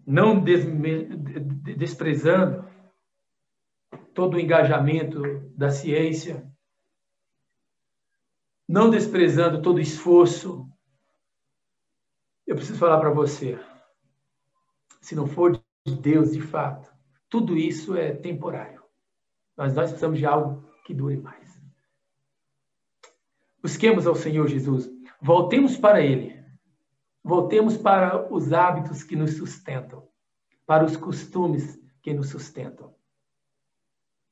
Não 0.06 0.42
desprezando 1.76 2.66
todo 4.14 4.38
o 4.38 4.40
engajamento 4.40 5.20
da 5.50 5.68
ciência, 5.68 6.50
não 8.66 8.88
desprezando 8.88 9.60
todo 9.60 9.76
o 9.76 9.80
esforço. 9.80 10.66
Eu 12.46 12.56
preciso 12.56 12.78
falar 12.78 12.98
para 12.98 13.10
você, 13.10 13.58
se 15.04 15.14
não 15.14 15.26
for 15.26 15.52
de 15.86 15.94
Deus 15.94 16.32
de 16.32 16.40
fato, 16.40 16.90
tudo 17.28 17.58
isso 17.58 17.94
é 17.94 18.14
temporário. 18.14 18.82
Mas 19.54 19.74
nós 19.74 19.90
precisamos 19.90 20.18
de 20.18 20.24
algo 20.24 20.66
que 20.82 20.94
dure 20.94 21.18
mais. 21.18 21.62
Busquemos 23.60 24.06
ao 24.06 24.14
Senhor 24.14 24.48
Jesus. 24.48 24.90
Voltemos 25.20 25.76
para 25.76 26.00
Ele. 26.00 26.42
Voltemos 27.22 27.76
para 27.76 28.32
os 28.32 28.50
hábitos 28.50 29.02
que 29.02 29.14
nos 29.14 29.36
sustentam, 29.36 30.08
para 30.64 30.82
os 30.82 30.96
costumes 30.96 31.78
que 32.02 32.14
nos 32.14 32.30
sustentam. 32.30 32.94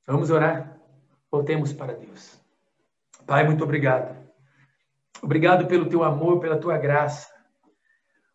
Vamos 0.06 0.30
orar? 0.30 0.80
Voltemos 1.30 1.74
para 1.74 1.94
Deus. 1.94 2.40
Pai, 3.26 3.44
muito 3.44 3.62
obrigado. 3.62 4.16
Obrigado 5.22 5.66
pelo 5.66 5.88
teu 5.88 6.02
amor, 6.02 6.40
pela 6.40 6.58
tua 6.58 6.78
graça. 6.78 7.30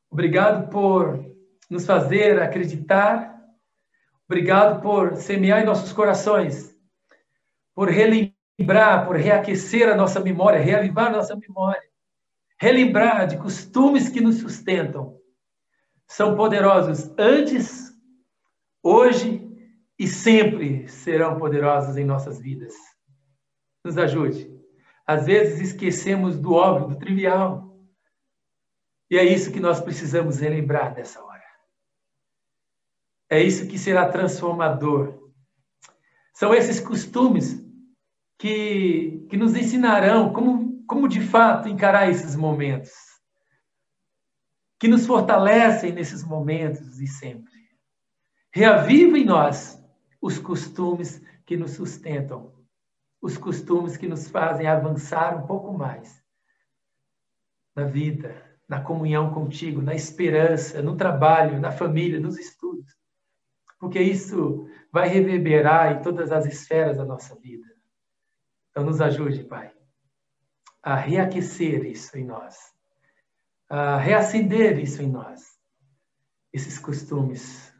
Obrigado 0.09 0.69
por 0.69 1.36
nos 1.69 1.85
fazer 1.85 2.41
acreditar. 2.41 3.35
Obrigado 4.25 4.81
por 4.81 5.15
semear 5.15 5.61
em 5.61 5.65
nossos 5.65 5.91
corações, 5.93 6.75
por 7.73 7.89
relembrar, 7.89 9.05
por 9.05 9.15
reaquecer 9.15 9.89
a 9.89 9.95
nossa 9.95 10.19
memória, 10.19 10.59
reavivar 10.59 11.11
nossa 11.11 11.35
memória, 11.35 11.89
relembrar 12.59 13.27
de 13.27 13.37
costumes 13.37 14.09
que 14.09 14.21
nos 14.21 14.39
sustentam. 14.39 15.17
São 16.07 16.35
poderosos 16.35 17.11
antes, 17.17 17.93
hoje 18.81 19.47
e 19.99 20.07
sempre 20.07 20.87
serão 20.87 21.37
poderosos 21.37 21.97
em 21.97 22.05
nossas 22.05 22.39
vidas. 22.39 22.73
Nos 23.83 23.97
ajude. 23.97 24.55
Às 25.05 25.25
vezes 25.25 25.71
esquecemos 25.71 26.37
do 26.37 26.53
óbvio, 26.53 26.89
do 26.89 26.99
trivial. 26.99 27.77
E 29.09 29.17
é 29.17 29.23
isso 29.23 29.51
que 29.51 29.59
nós 29.59 29.79
precisamos 29.79 30.39
relembrar 30.39 30.93
nessa 30.93 31.23
hora. 31.23 31.26
É 33.29 33.41
isso 33.41 33.67
que 33.67 33.77
será 33.77 34.09
transformador. 34.09 35.31
São 36.33 36.53
esses 36.53 36.79
costumes 36.79 37.65
que, 38.37 39.25
que 39.29 39.35
nos 39.35 39.55
ensinarão 39.55 40.31
como, 40.31 40.83
como 40.85 41.07
de 41.07 41.19
fato 41.19 41.67
encarar 41.67 42.09
esses 42.09 42.35
momentos, 42.35 42.91
que 44.79 44.87
nos 44.87 45.05
fortalecem 45.05 45.91
nesses 45.91 46.23
momentos 46.23 46.99
e 46.99 47.07
sempre. 47.07 47.51
Reaviva 48.51 49.17
em 49.17 49.25
nós 49.25 49.83
os 50.21 50.37
costumes 50.37 51.21
que 51.45 51.57
nos 51.57 51.71
sustentam, 51.71 52.53
os 53.21 53.37
costumes 53.37 53.97
que 53.97 54.07
nos 54.07 54.27
fazem 54.29 54.67
avançar 54.67 55.35
um 55.35 55.47
pouco 55.47 55.73
mais 55.73 56.23
na 57.75 57.83
vida, 57.83 58.43
na 58.67 58.81
comunhão 58.81 59.33
contigo, 59.33 59.81
na 59.81 59.93
esperança, 59.93 60.81
no 60.81 60.95
trabalho, 60.95 61.59
na 61.59 61.71
família, 61.71 62.19
nos 62.19 62.37
estudos. 62.37 62.96
Porque 63.79 63.99
isso 63.99 64.67
vai 64.91 65.07
reverberar 65.07 65.93
em 65.93 66.01
todas 66.01 66.31
as 66.31 66.45
esferas 66.45 66.97
da 66.97 67.05
nossa 67.05 67.35
vida. 67.35 67.67
Então, 68.69 68.83
nos 68.83 69.01
ajude, 69.01 69.43
Pai, 69.43 69.73
a 70.81 70.95
reaquecer 70.95 71.85
isso 71.85 72.17
em 72.17 72.25
nós, 72.25 72.73
a 73.69 73.97
reacender 73.97 74.79
isso 74.79 75.01
em 75.01 75.09
nós, 75.09 75.59
esses 76.53 76.79
costumes 76.79 77.73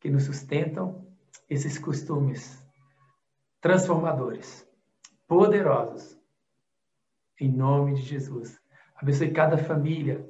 que 0.00 0.10
nos 0.10 0.24
sustentam, 0.24 1.06
esses 1.48 1.78
costumes 1.78 2.62
transformadores, 3.60 4.68
poderosos, 5.28 6.18
em 7.38 7.50
nome 7.50 7.94
de 7.94 8.02
Jesus. 8.02 8.60
Abençoe 8.96 9.30
cada 9.30 9.56
família. 9.56 10.28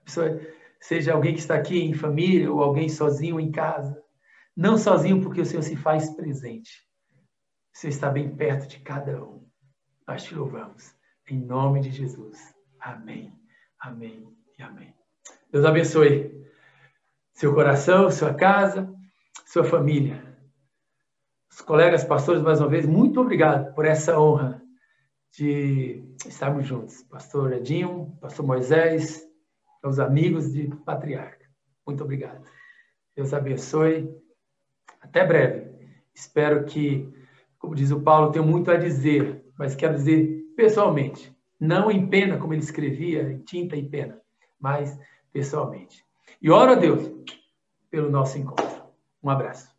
Abençoe, 0.00 0.40
seja 0.82 1.14
alguém 1.14 1.32
que 1.32 1.40
está 1.40 1.54
aqui 1.54 1.80
em 1.80 1.94
família 1.94 2.52
ou 2.52 2.60
alguém 2.60 2.88
sozinho 2.88 3.38
em 3.38 3.52
casa. 3.52 3.96
Não 4.54 4.76
sozinho, 4.76 5.22
porque 5.22 5.40
o 5.40 5.46
Senhor 5.46 5.62
se 5.62 5.76
faz 5.76 6.10
presente. 6.10 6.70
O 7.72 7.78
Senhor 7.78 7.92
está 7.92 8.10
bem 8.10 8.34
perto 8.36 8.68
de 8.68 8.80
cada 8.80 9.24
um. 9.24 9.46
Nós 10.06 10.24
te 10.24 10.34
louvamos. 10.34 10.92
Em 11.30 11.38
nome 11.38 11.80
de 11.80 11.90
Jesus. 11.90 12.36
Amém. 12.80 13.32
Amém 13.78 14.28
e 14.58 14.62
amém. 14.62 14.92
Deus 15.52 15.64
abençoe 15.64 16.32
seu 17.32 17.54
coração, 17.54 18.10
sua 18.10 18.34
casa, 18.34 18.92
sua 19.46 19.64
família. 19.64 20.36
Os 21.50 21.60
colegas 21.60 22.04
pastores, 22.04 22.42
mais 22.42 22.60
uma 22.60 22.68
vez, 22.68 22.86
muito 22.86 23.20
obrigado 23.20 23.72
por 23.74 23.84
essa 23.84 24.18
honra 24.18 24.60
de 25.32 26.04
estarmos 26.26 26.66
juntos. 26.66 27.02
Pastor 27.04 27.52
Edinho, 27.52 28.18
pastor 28.20 28.44
Moisés, 28.44 29.31
os 29.82 29.98
amigos 29.98 30.52
de 30.52 30.68
Patriarca. 30.84 31.46
Muito 31.86 32.04
obrigado. 32.04 32.44
Deus 33.16 33.34
abençoe. 33.34 34.08
Até 35.00 35.26
breve. 35.26 35.70
Espero 36.14 36.64
que, 36.64 37.08
como 37.58 37.74
diz 37.74 37.90
o 37.90 38.00
Paulo, 38.00 38.30
tenho 38.30 38.44
muito 38.44 38.70
a 38.70 38.76
dizer, 38.76 39.44
mas 39.58 39.74
quero 39.74 39.94
dizer 39.94 40.42
pessoalmente, 40.56 41.34
não 41.58 41.90
em 41.90 42.06
pena, 42.06 42.38
como 42.38 42.52
ele 42.52 42.62
escrevia, 42.62 43.22
em 43.32 43.38
tinta 43.38 43.76
e 43.76 43.88
pena, 43.88 44.20
mas 44.60 44.98
pessoalmente. 45.32 46.04
E 46.40 46.50
oro 46.50 46.72
a 46.72 46.74
Deus 46.74 47.10
pelo 47.90 48.10
nosso 48.10 48.38
encontro. 48.38 48.82
Um 49.22 49.30
abraço. 49.30 49.71